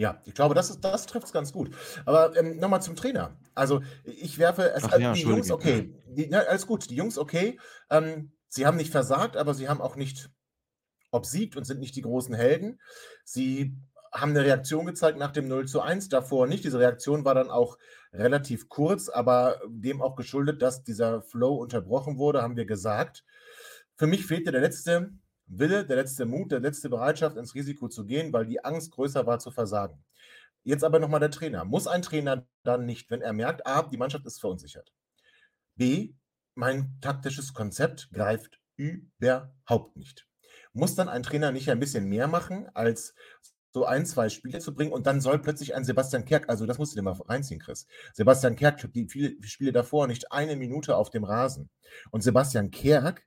[0.00, 1.76] Ja, ich glaube, das, das trifft es ganz gut.
[2.06, 3.36] Aber ähm, nochmal zum Trainer.
[3.54, 5.94] Also, ich werfe es Ach ja, die Jungs okay.
[6.06, 7.60] Die, na, alles gut, die Jungs okay.
[7.90, 10.30] Ähm, sie haben nicht versagt, aber sie haben auch nicht
[11.10, 12.80] obsiegt und sind nicht die großen Helden.
[13.24, 13.76] Sie
[14.10, 16.64] haben eine Reaktion gezeigt nach dem 0 zu 1, davor nicht.
[16.64, 17.76] Diese Reaktion war dann auch
[18.14, 23.22] relativ kurz, aber dem auch geschuldet, dass dieser Flow unterbrochen wurde, haben wir gesagt.
[23.96, 25.10] Für mich fehlte der letzte
[25.50, 29.26] Wille, der letzte Mut, der letzte Bereitschaft, ins Risiko zu gehen, weil die Angst größer
[29.26, 30.02] war zu versagen.
[30.62, 31.64] Jetzt aber nochmal der Trainer.
[31.64, 34.92] Muss ein Trainer dann nicht, wenn er merkt, A, die Mannschaft ist verunsichert.
[35.74, 36.14] B,
[36.54, 40.26] mein taktisches Konzept greift überhaupt nicht.
[40.72, 43.14] Muss dann ein Trainer nicht ein bisschen mehr machen, als
[43.72, 46.78] so ein, zwei Spiele zu bringen und dann soll plötzlich ein Sebastian Kerk, also das
[46.78, 47.86] musst du dir mal reinziehen, Chris.
[48.14, 51.70] Sebastian Kerk die viele Spiele davor nicht eine Minute auf dem Rasen.
[52.10, 53.24] Und Sebastian Kerk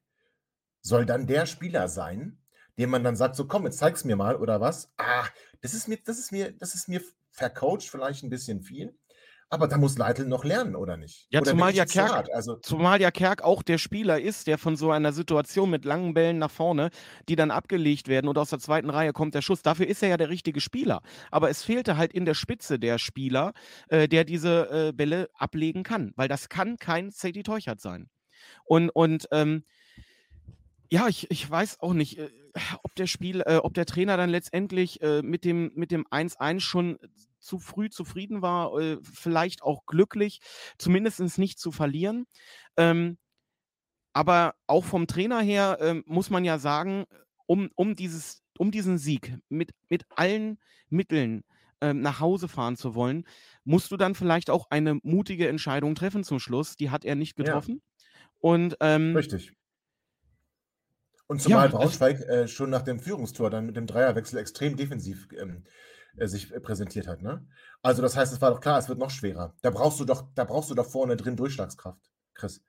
[0.84, 2.38] soll dann der Spieler sein,
[2.78, 4.94] dem man dann sagt, so komm, jetzt zeig's mir mal oder was.
[4.98, 5.26] Ah,
[5.62, 8.96] das ist mir, das ist mir, das ist mir vercoacht vielleicht ein bisschen viel.
[9.50, 11.28] Aber da muss Leitl noch lernen, oder nicht?
[11.30, 12.28] Ja, oder zumal ja Kerk?
[12.34, 16.16] Also, zumal ja Kerk auch der Spieler ist, der von so einer Situation mit langen
[16.16, 16.90] Bällen nach vorne,
[17.30, 19.62] die dann abgelegt werden und aus der zweiten Reihe kommt der Schuss.
[19.62, 21.02] Dafür ist er ja der richtige Spieler.
[21.30, 23.54] Aber es fehlte halt in der Spitze der Spieler,
[23.90, 28.10] äh, der diese äh, Bälle ablegen kann, weil das kann kein Sadie Teuchert sein.
[28.66, 29.66] Und, und ähm,
[30.90, 32.30] ja, ich, ich weiß auch nicht, äh,
[32.84, 36.60] ob der Spiel, äh, ob der Trainer dann letztendlich äh, mit dem mit dem 1-1
[36.60, 36.98] schon
[37.40, 40.40] zu früh zufrieden war, äh, vielleicht auch glücklich,
[40.78, 42.26] zumindest nicht zu verlieren.
[42.78, 43.18] Ähm,
[44.14, 47.06] aber auch vom Trainer her ähm, muss man ja sagen,
[47.48, 50.60] um, um, dieses, um diesen Sieg mit, mit allen
[50.90, 51.44] Mitteln
[51.82, 53.26] ähm, nach Hause fahren zu wollen,
[53.66, 56.78] musst du dann vielleicht auch eine mutige Entscheidung treffen zum Schluss.
[56.78, 57.82] Die hat er nicht ja, getroffen.
[58.40, 59.54] Und ähm, richtig.
[61.28, 64.76] Und ja, zumal es, Braunschweig äh, schon nach dem Führungstor dann mit dem Dreierwechsel extrem
[64.76, 65.63] defensiv ähm,
[66.17, 67.21] äh, sich äh, präsentiert hat.
[67.21, 67.47] Ne?
[67.82, 69.55] Also das heißt, es war doch klar, es wird noch schwerer.
[69.61, 72.63] Da brauchst du doch, da brauchst du doch vorne drin Durchschlagskraft, Chris.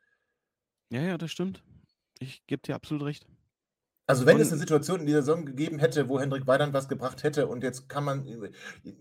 [0.90, 1.62] ja, ja, das stimmt.
[2.18, 3.26] Ich gebe dir absolut recht.
[4.06, 6.88] Also wenn es eine Und Situation in dieser Saison gegeben hätte, wo Hendrik Weidand was
[6.88, 8.26] gebracht hätte und jetzt kann man,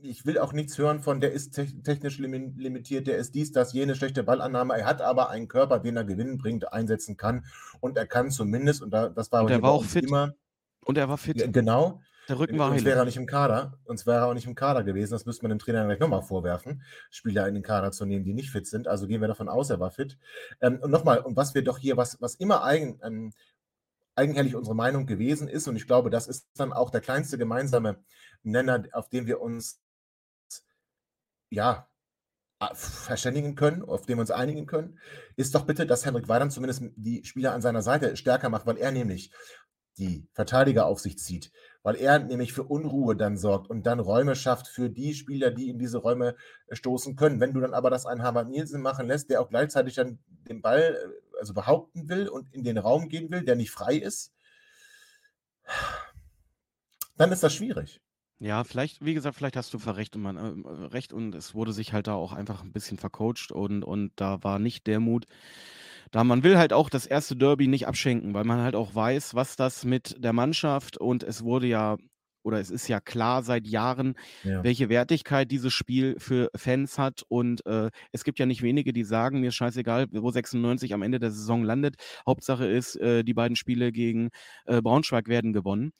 [0.02, 3.52] ich will auch nichts hören von, der ist te- technisch limi- limitiert, der ist dies,
[3.52, 4.78] das, jene schlechte Ballannahme.
[4.78, 7.46] Er hat aber einen Körper, den er gewinnen bringt, einsetzen kann
[7.82, 10.06] und er kann zumindest, und da, das war und er war auch fit.
[10.06, 10.36] immer,
[10.86, 11.52] Und er war ja, fit.
[11.52, 12.00] genau,
[12.30, 13.78] Der Rücken war Uns wäre er nicht im Kader.
[13.84, 15.12] Uns wäre er auch nicht im Kader gewesen.
[15.12, 16.82] Das müsste man dem Trainer gleich nochmal vorwerfen,
[17.12, 18.88] Spieler in den Kader zu nehmen, die nicht fit sind.
[18.88, 20.18] Also gehen wir davon aus, er war fit.
[20.62, 23.34] Ähm, und nochmal, und was wir doch hier, was, was immer eigen, ähm,
[24.16, 28.04] eigenherrlich unsere Meinung gewesen ist, und ich glaube, das ist dann auch der kleinste gemeinsame
[28.44, 29.82] Nenner, auf den wir uns
[31.50, 31.88] ja
[32.74, 35.00] verständigen können, auf den wir uns einigen können,
[35.36, 38.78] ist doch bitte, dass Henrik Weidand zumindest die Spieler an seiner Seite stärker macht, weil
[38.78, 39.32] er nämlich
[39.98, 41.52] die Verteidiger auf sich zieht,
[41.84, 45.70] weil er nämlich für Unruhe dann sorgt und dann Räume schafft für die Spieler, die
[45.70, 46.36] in diese Räume
[46.68, 47.40] äh, stoßen können.
[47.40, 50.62] Wenn du dann aber das einen Harvard Nielsen machen lässt, der auch gleichzeitig dann den
[50.62, 54.32] Ball äh, also behaupten will und in den Raum gehen will, der nicht frei ist,
[57.18, 58.00] dann ist das schwierig.
[58.40, 61.74] Ja, vielleicht, wie gesagt, vielleicht hast du verrecht und man, äh, recht und es wurde
[61.74, 65.26] sich halt da auch einfach ein bisschen vercoacht und, und da war nicht der Mut.
[66.12, 69.36] Da man will halt auch das erste Derby nicht abschenken, weil man halt auch weiß,
[69.36, 71.98] was das mit der Mannschaft und es wurde ja,
[72.44, 74.64] oder es ist ja klar seit Jahren, Ja.
[74.64, 79.04] welche Wertigkeit dieses Spiel für Fans hat und äh, es gibt ja nicht wenige, die
[79.04, 81.96] sagen, mir ist scheißegal, wo 96 am Ende der Saison landet.
[82.28, 84.30] Hauptsache ist, äh, die beiden Spiele gegen
[84.66, 85.94] äh, Braunschweig werden gewonnen.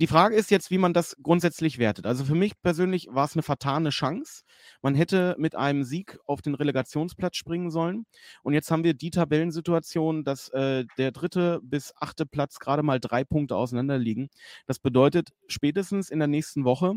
[0.00, 2.06] Die Frage ist jetzt, wie man das grundsätzlich wertet.
[2.06, 4.44] Also für mich persönlich war es eine vertane Chance.
[4.80, 8.06] Man hätte mit einem Sieg auf den Relegationsplatz springen sollen.
[8.42, 12.98] Und jetzt haben wir die Tabellensituation, dass äh, der dritte bis achte Platz gerade mal
[12.98, 14.30] drei Punkte auseinander liegen.
[14.66, 16.94] Das bedeutet, spätestens in der nächsten Woche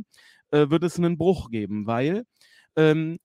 [0.51, 2.23] äh, wird es einen Bruch geben, weil
[2.77, 3.19] ähm,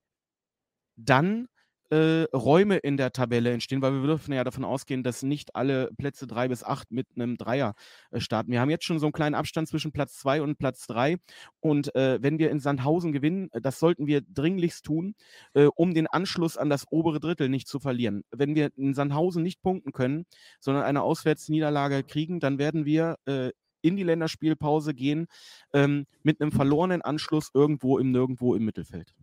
[0.97, 1.47] dann
[1.91, 5.91] äh, Räume in der Tabelle entstehen, weil wir dürfen ja davon ausgehen, dass nicht alle
[5.97, 7.75] Plätze drei bis acht mit einem Dreier
[8.11, 8.53] äh, starten.
[8.53, 11.17] Wir haben jetzt schon so einen kleinen Abstand zwischen Platz zwei und Platz drei.
[11.61, 15.15] Und äh, wenn wir in Sandhausen gewinnen, äh, das sollten wir dringlichst tun,
[15.55, 18.25] äh, um den Anschluss an das obere Drittel nicht zu verlieren.
[18.31, 20.27] Wenn wir in Sandhausen nicht punkten können,
[20.61, 23.51] sondern eine Auswärtsniederlage kriegen, dann werden wir äh,
[23.83, 25.27] in die Länderspielpause gehen
[25.73, 29.15] ähm, mit einem verlorenen Anschluss irgendwo im Nirgendwo im Mittelfeld.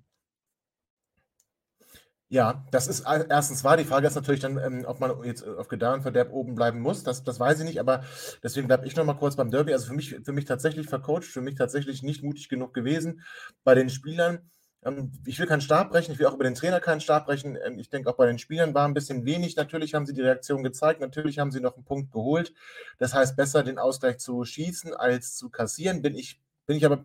[2.27, 3.77] Ja, das ist a- erstens wahr.
[3.77, 7.03] Die Frage ist natürlich dann, ähm, ob man jetzt äh, auf Gedeih oben bleiben muss.
[7.03, 8.03] Das, das weiß ich nicht, aber
[8.41, 9.73] deswegen bleibe ich noch mal kurz beim Derby.
[9.73, 13.21] Also für mich, für mich tatsächlich vercoacht, für mich tatsächlich nicht mutig genug gewesen
[13.63, 14.49] bei den Spielern.
[14.83, 17.57] Ähm, ich will keinen Stab brechen, ich will auch über den Trainer keinen Stab brechen.
[17.63, 19.55] Ähm, ich denke, auch bei den Spielern war ein bisschen wenig.
[19.55, 22.53] Natürlich haben sie die Reaktion gezeigt, natürlich haben sie noch einen Punkt geholt.
[22.97, 26.01] Das heißt, besser den Ausgleich zu schießen als zu kassieren.
[26.01, 26.97] Bin ich, bin ich aber,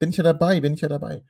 [0.00, 1.22] bin ich ja dabei, bin ich ja dabei.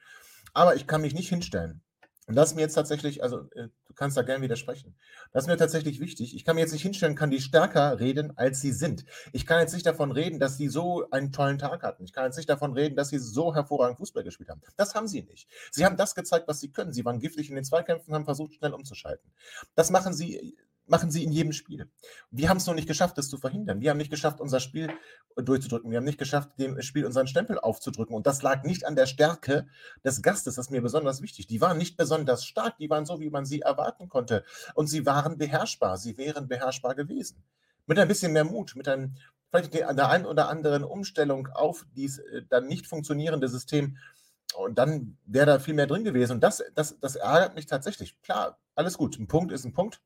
[0.55, 1.83] Aber ich kann mich nicht hinstellen
[2.27, 4.95] und das ist mir jetzt tatsächlich, also äh, du kannst da gerne widersprechen.
[5.33, 6.35] Das ist mir tatsächlich wichtig.
[6.35, 9.05] Ich kann mir jetzt nicht hinstellen, kann die stärker reden, als sie sind.
[9.33, 12.05] Ich kann jetzt nicht davon reden, dass sie so einen tollen Tag hatten.
[12.05, 14.63] Ich kann jetzt nicht davon reden, dass sie so hervorragend Fußball gespielt haben.
[14.77, 15.49] Das haben sie nicht.
[15.71, 16.95] Sie haben das gezeigt, was sie können.
[16.95, 19.31] Sie waren giftig in den Zweikämpfen, haben versucht, schnell umzuschalten.
[19.75, 20.57] Das machen sie
[20.95, 21.91] machen sie in jedem Spiel.
[22.31, 23.81] Wir haben es noch nicht geschafft, das zu verhindern.
[23.81, 24.89] Wir haben nicht geschafft, unser Spiel
[25.35, 25.91] durchzudrücken.
[25.91, 28.15] Wir haben nicht geschafft, dem Spiel unseren Stempel aufzudrücken.
[28.15, 29.67] Und das lag nicht an der Stärke
[30.05, 30.55] des Gastes.
[30.55, 31.49] Das ist mir besonders wichtig.
[31.49, 32.79] Die waren nicht besonders stark.
[32.79, 34.45] Die waren so, wie man sie erwarten konnte.
[34.77, 35.99] Und sie waren beherrschbar.
[35.99, 37.43] Sie wären beherrschbar gewesen.
[37.87, 39.17] Mit ein bisschen mehr Mut, mit einem,
[39.51, 43.99] vielleicht der einen oder anderen Umstellung auf dieses äh, dann nicht funktionierende System.
[44.57, 46.35] Und dann wäre da viel mehr drin gewesen.
[46.35, 48.15] Und das, das, das ärgert mich tatsächlich.
[48.23, 49.19] Klar, alles gut.
[49.19, 50.01] Ein Punkt ist ein Punkt.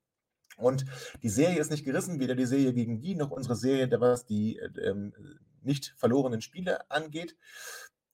[0.58, 0.84] Und
[1.22, 4.56] die Serie ist nicht gerissen, weder die Serie gegen die noch unsere Serie, was die
[4.56, 5.14] ähm,
[5.62, 7.36] nicht verlorenen Spiele angeht.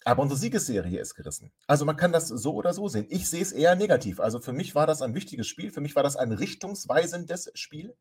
[0.06, 1.50] Aber unsere Siegesserie ist gerissen.
[1.66, 3.06] Also man kann das so oder so sehen.
[3.08, 4.20] Ich sehe es eher negativ.
[4.20, 5.70] Also für mich war das ein wichtiges Spiel.
[5.70, 7.96] Für mich war das ein richtungsweisendes Spiel.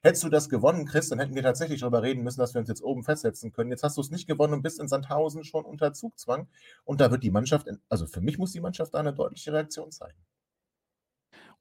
[0.00, 2.68] Hättest du das gewonnen, Chris, dann hätten wir tatsächlich darüber reden müssen, dass wir uns
[2.68, 3.70] jetzt oben festsetzen können.
[3.70, 6.48] Jetzt hast du es nicht gewonnen und bist in Sandhausen schon unter Zugzwang.
[6.84, 9.92] Und da wird die Mannschaft, also für mich muss die Mannschaft da eine deutliche Reaktion
[9.92, 10.18] zeigen.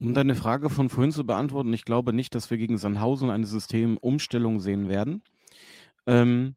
[0.02, 3.46] Um deine Frage von vorhin zu beantworten, ich glaube nicht, dass wir gegen Sandhausen eine
[3.46, 5.22] Systemumstellung sehen werden.
[6.08, 6.56] Ähm,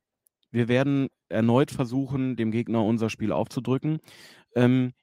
[0.50, 3.98] wir werden erneut versuchen, dem Gegner unser Spiel aufzudrücken.
[4.54, 4.94] Ähm,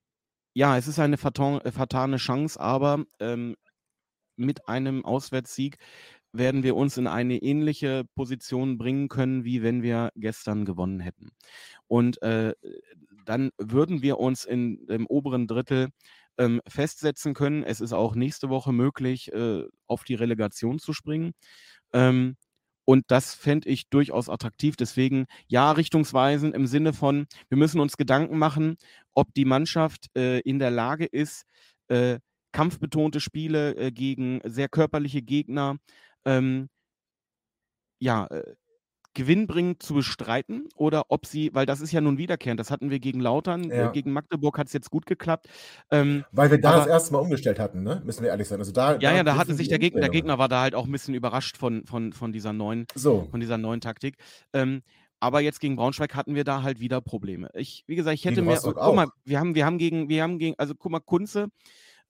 [0.56, 3.58] ja, es ist eine äh, vertane Chance, aber ähm,
[4.38, 5.78] mit einem Auswärtssieg
[6.34, 11.30] werden wir uns in eine ähnliche Position bringen können, wie wenn wir gestern gewonnen hätten.
[11.86, 12.54] Und äh,
[13.24, 15.90] dann würden wir uns in dem oberen Drittel
[16.42, 17.64] ähm, festsetzen können.
[17.64, 21.34] Es ist auch nächste Woche möglich, äh, auf die Relegation zu springen.
[21.94, 22.38] Ähm,
[22.86, 24.76] und das fände ich durchaus attraktiv.
[24.76, 28.78] Deswegen ja, richtungsweisend im Sinne von, wir müssen uns Gedanken machen,
[29.14, 31.44] ob die Mannschaft äh, in der Lage ist,
[31.90, 32.20] äh,
[32.54, 35.78] kampfbetonte Spiele äh, gegen sehr körperliche Gegner
[36.26, 36.70] ähm,
[38.00, 38.56] ja, äh,
[39.14, 43.00] gewinnbringend zu bestreiten oder ob sie, weil das ist ja nun wiederkehrend, das hatten wir
[43.00, 43.90] gegen Lautern, äh, ja.
[43.90, 45.48] äh, gegen Magdeburg hat es jetzt gut geklappt.
[45.90, 48.02] Ähm, weil wir da aber, das erste Mal umgestellt hatten, ne?
[48.06, 48.60] müssen wir ehrlich sein.
[48.60, 50.76] Also da, ja, da ja, da hatte sich der Gegner, der Gegner war da halt
[50.76, 53.28] auch ein bisschen überrascht von, von, von, dieser, neuen, so.
[53.32, 54.16] von dieser neuen Taktik.
[54.54, 54.82] Ähm,
[55.20, 57.50] aber jetzt gegen Braunschweig hatten wir da halt wieder Probleme.
[57.54, 60.40] Ich, wie gesagt, ich hätte mir, guck mal, wir haben, wir haben gegen, wir haben
[60.40, 61.50] gegen, also guck mal, Kunze,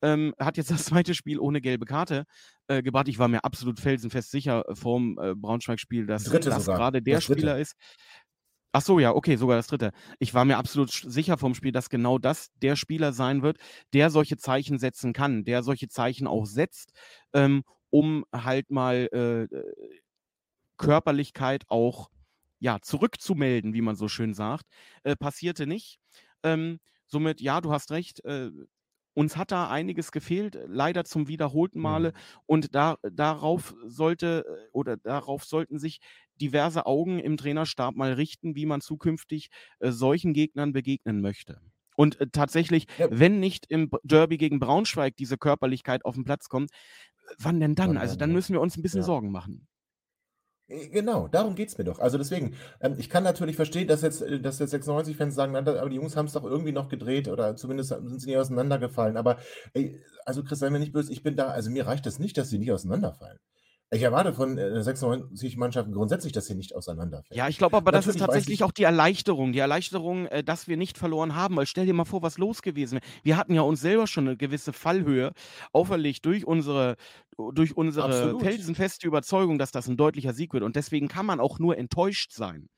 [0.02, 2.26] ähm, hat jetzt das zweite Spiel ohne gelbe Karte
[2.68, 3.08] äh, gebracht.
[3.08, 7.60] Ich war mir absolut felsenfest sicher äh, vorm äh, Braunschweig-Spiel, dass das gerade der Spieler
[7.60, 7.76] ist.
[8.74, 9.92] Ach so, ja, okay, sogar das dritte.
[10.20, 13.58] Ich war mir absolut sicher vom Spiel, dass genau das der Spieler sein wird,
[13.94, 16.94] der solche Zeichen setzen kann, der solche Zeichen auch setzt,
[17.34, 19.48] ähm, um halt mal äh
[20.82, 22.10] Körperlichkeit auch
[22.60, 24.66] ja, zurückzumelden, wie man so schön sagt.
[25.04, 26.00] Äh, passierte nicht.
[26.44, 28.50] Ähm, somit, ja, du hast recht, äh,
[29.14, 32.10] uns hat da einiges gefehlt, leider zum wiederholten Male.
[32.10, 32.42] Mhm.
[32.46, 36.00] Und da, darauf sollte äh, oder darauf sollten sich
[36.40, 39.50] diverse Augen im Trainerstab mal richten, wie man zukünftig
[39.80, 41.62] äh, solchen Gegnern begegnen möchte.
[41.96, 43.08] Und äh, tatsächlich, ja.
[43.12, 46.72] wenn nicht im Derby gegen Braunschweig diese Körperlichkeit auf den Platz kommt,
[47.38, 47.98] wann denn dann?
[47.98, 49.06] Also dann müssen wir uns ein bisschen ja.
[49.06, 49.68] Sorgen machen.
[50.72, 52.00] Äh, genau, darum geht es mir doch.
[52.00, 55.90] Also deswegen, ähm, ich kann natürlich verstehen, dass jetzt, äh, dass jetzt 96-Fans sagen, aber
[55.90, 59.18] die Jungs haben es doch irgendwie noch gedreht oder zumindest sind sie nicht auseinandergefallen.
[59.18, 59.38] Aber
[59.74, 62.20] ey, also Chris, sei mir nicht böse, ich bin da, also mir reicht es das
[62.20, 63.40] nicht, dass sie nicht auseinanderfallen.
[63.94, 67.38] Ich erwarte von äh, 96 Mannschaften grundsätzlich, dass sie nicht auseinanderfällt.
[67.38, 69.52] Ja, ich glaube aber, Natürlich das ist tatsächlich auch die Erleichterung.
[69.52, 71.58] Die Erleichterung, äh, dass wir nicht verloren haben.
[71.58, 73.04] Weil stell dir mal vor, was los gewesen wäre.
[73.24, 75.34] Wir hatten ja uns selber schon eine gewisse Fallhöhe
[75.74, 76.96] auferlegt durch unsere,
[77.54, 80.64] durch unsere felsenfeste Überzeugung, dass das ein deutlicher Sieg wird.
[80.64, 82.70] Und deswegen kann man auch nur enttäuscht sein.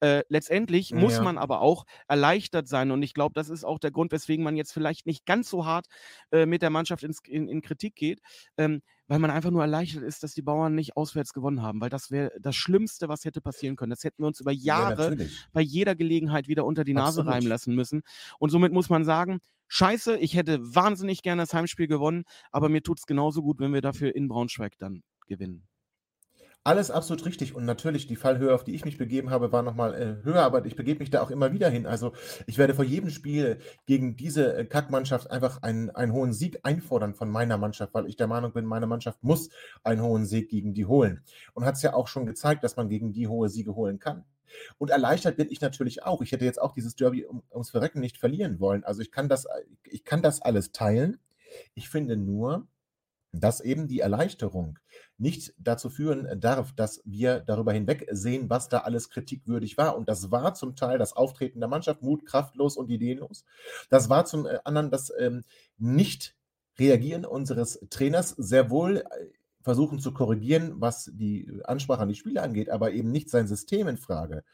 [0.00, 1.22] Äh, letztendlich muss ja.
[1.22, 2.90] man aber auch erleichtert sein.
[2.90, 5.66] Und ich glaube, das ist auch der Grund, weswegen man jetzt vielleicht nicht ganz so
[5.66, 5.86] hart
[6.30, 8.20] äh, mit der Mannschaft ins, in, in Kritik geht.
[8.56, 11.88] Ähm, weil man einfach nur erleichtert ist, dass die Bauern nicht auswärts gewonnen haben, weil
[11.88, 13.90] das wäre das Schlimmste, was hätte passieren können.
[13.90, 17.32] Das hätten wir uns über Jahre ja, bei jeder Gelegenheit wieder unter die Nase Absolut.
[17.32, 18.02] reiben lassen müssen.
[18.38, 22.82] Und somit muss man sagen, scheiße, ich hätte wahnsinnig gerne das Heimspiel gewonnen, aber mir
[22.82, 25.66] tut es genauso gut, wenn wir dafür in Braunschweig dann gewinnen.
[26.64, 29.94] Alles absolut richtig und natürlich die Fallhöhe, auf die ich mich begeben habe, war nochmal
[29.94, 31.86] äh, höher, aber ich begebe mich da auch immer wieder hin.
[31.86, 32.12] Also
[32.46, 37.14] ich werde vor jedem Spiel gegen diese äh, Kackmannschaft einfach einen, einen hohen Sieg einfordern
[37.14, 39.48] von meiner Mannschaft, weil ich der Meinung bin, meine Mannschaft muss
[39.82, 41.22] einen hohen Sieg gegen die holen.
[41.54, 44.24] Und hat es ja auch schon gezeigt, dass man gegen die hohe Siege holen kann.
[44.78, 46.22] Und erleichtert bin ich natürlich auch.
[46.22, 48.84] Ich hätte jetzt auch dieses Derby um, ums Verrecken nicht verlieren wollen.
[48.84, 49.46] Also ich kann das,
[49.84, 51.18] ich kann das alles teilen.
[51.74, 52.66] Ich finde nur,
[53.32, 54.78] dass eben die Erleichterung
[55.18, 59.96] nicht dazu führen darf, dass wir darüber hinwegsehen, was da alles kritikwürdig war.
[59.96, 63.44] Und das war zum Teil das Auftreten der Mannschaft, Mut, kraftlos und ideenlos.
[63.90, 65.42] Das war zum äh, anderen das ähm,
[65.76, 69.04] Nicht-Reagieren unseres Trainers, sehr wohl äh,
[69.62, 73.88] versuchen zu korrigieren, was die Ansprache an die Spieler angeht, aber eben nicht sein System
[73.88, 74.44] in Frage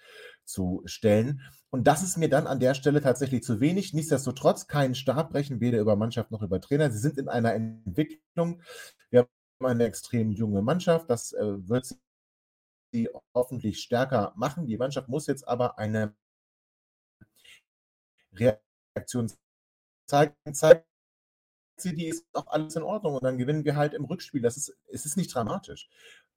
[0.45, 1.41] zu stellen.
[1.75, 3.93] Und das ist mir dann an der Stelle tatsächlich zu wenig.
[3.95, 6.89] Nichtsdestotrotz keinen Stab brechen, weder über Mannschaft noch über Trainer.
[6.93, 8.63] Sie sind in einer Entwicklung.
[9.11, 11.11] Wir haben eine extrem junge Mannschaft.
[11.11, 11.97] Das äh, wird
[12.93, 14.69] sie hoffentlich stärker machen.
[14.69, 16.15] Die Mannschaft muss jetzt aber eine
[18.33, 19.33] Reaktion
[20.07, 20.85] zeigen, zeigen
[21.77, 24.43] sie, die ist auch alles in Ordnung und dann gewinnen wir halt im Rückspiel.
[24.43, 25.89] Das ist, es ist nicht dramatisch.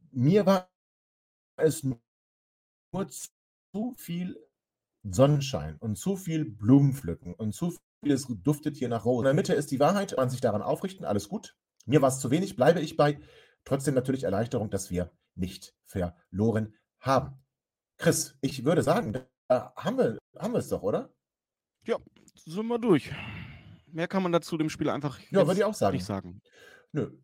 [0.09, 0.67] Mir war
[1.57, 1.99] es nur
[3.07, 4.46] zu viel
[5.11, 9.21] Sonnenschein und zu viel Blumenpflücken und zu viel, es duftet hier nach Rose.
[9.21, 11.55] In der Mitte ist die Wahrheit, man sich daran aufrichten, alles gut.
[11.85, 13.19] Mir war es zu wenig, bleibe ich bei.
[13.63, 17.43] Trotzdem natürlich Erleichterung, dass wir nicht verloren haben.
[17.97, 19.13] Chris, ich würde sagen,
[19.47, 21.13] da haben wir, haben wir es doch, oder?
[21.85, 21.97] Ja,
[22.35, 23.11] sind wir durch.
[23.87, 25.95] Mehr kann man dazu dem Spiel einfach ja, würde ich auch sagen.
[25.95, 26.41] nicht sagen.
[26.91, 27.17] Nö.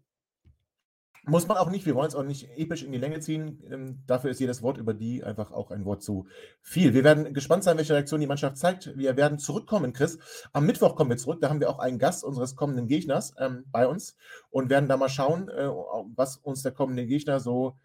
[1.25, 3.63] Muss man auch nicht, wir wollen es auch nicht episch in die Länge ziehen.
[3.71, 6.27] Ähm, dafür ist jedes Wort über die einfach auch ein Wort zu
[6.61, 6.93] viel.
[6.93, 8.97] Wir werden gespannt sein, welche Reaktion die Mannschaft zeigt.
[8.97, 10.19] Wir werden zurückkommen, Chris.
[10.51, 11.39] Am Mittwoch kommen wir zurück.
[11.39, 14.17] Da haben wir auch einen Gast unseres kommenden Gegners ähm, bei uns
[14.49, 15.69] und werden da mal schauen, äh,
[16.15, 17.77] was uns der kommende Gegner so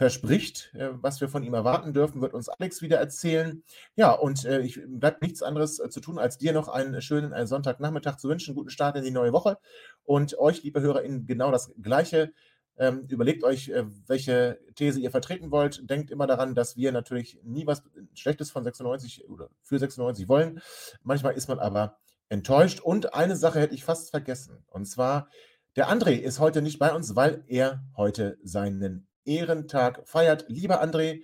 [0.00, 3.62] verspricht, äh, was wir von ihm erwarten dürfen, wird uns Alex wieder erzählen.
[3.96, 7.32] Ja, und äh, ich bleibt nichts anderes äh, zu tun, als dir noch einen schönen
[7.34, 9.58] äh, Sonntagnachmittag zu wünschen, guten Start in die neue Woche
[10.04, 12.32] und euch, liebe HörerInnen, genau das Gleiche.
[12.80, 15.88] Ähm, überlegt euch, äh, welche These ihr vertreten wollt.
[15.90, 17.82] Denkt immer daran, dass wir natürlich nie was
[18.14, 20.62] Schlechtes von 96 oder für 96 wollen.
[21.02, 21.98] Manchmal ist man aber
[22.30, 22.80] enttäuscht.
[22.80, 24.64] Und eine Sache hätte ich fast vergessen.
[24.66, 25.28] Und zwar,
[25.76, 30.46] der André ist heute nicht bei uns, weil er heute seinen Ehrentag feiert.
[30.48, 31.22] Lieber André,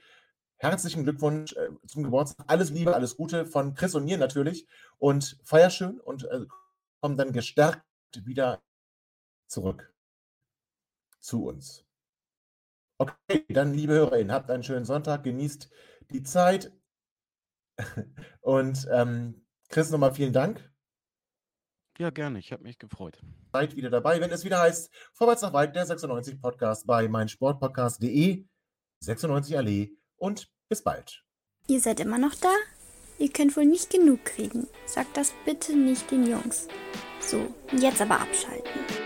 [0.59, 2.45] herzlichen Glückwunsch äh, zum Geburtstag.
[2.51, 4.67] Alles Liebe, alles Gute von Chris und mir natürlich.
[4.99, 6.41] Und feier schön und äh,
[7.01, 7.81] komm dann gestärkt
[8.25, 8.61] wieder
[9.47, 9.96] zurück
[11.27, 11.85] zu uns.
[12.99, 15.69] Okay, dann liebe HörerInnen, habt einen schönen Sonntag, genießt
[16.11, 16.73] die Zeit.
[18.41, 20.73] Und ähm, Chris, nochmal vielen Dank.
[21.99, 22.39] Ja, gerne.
[22.39, 23.23] Ich habe mich gefreut.
[23.53, 28.47] Seid wieder dabei, wenn es wieder heißt, vorwärts nach weit, der 96 Podcast bei meinsportpodcast.de,
[29.01, 31.25] 96 Allee und bis bald.
[31.69, 32.53] Ihr seid immer noch da?
[33.19, 34.69] Ihr könnt wohl nicht genug kriegen.
[34.85, 36.69] Sagt das bitte nicht den Jungs.
[37.21, 39.06] So, jetzt aber abschalten.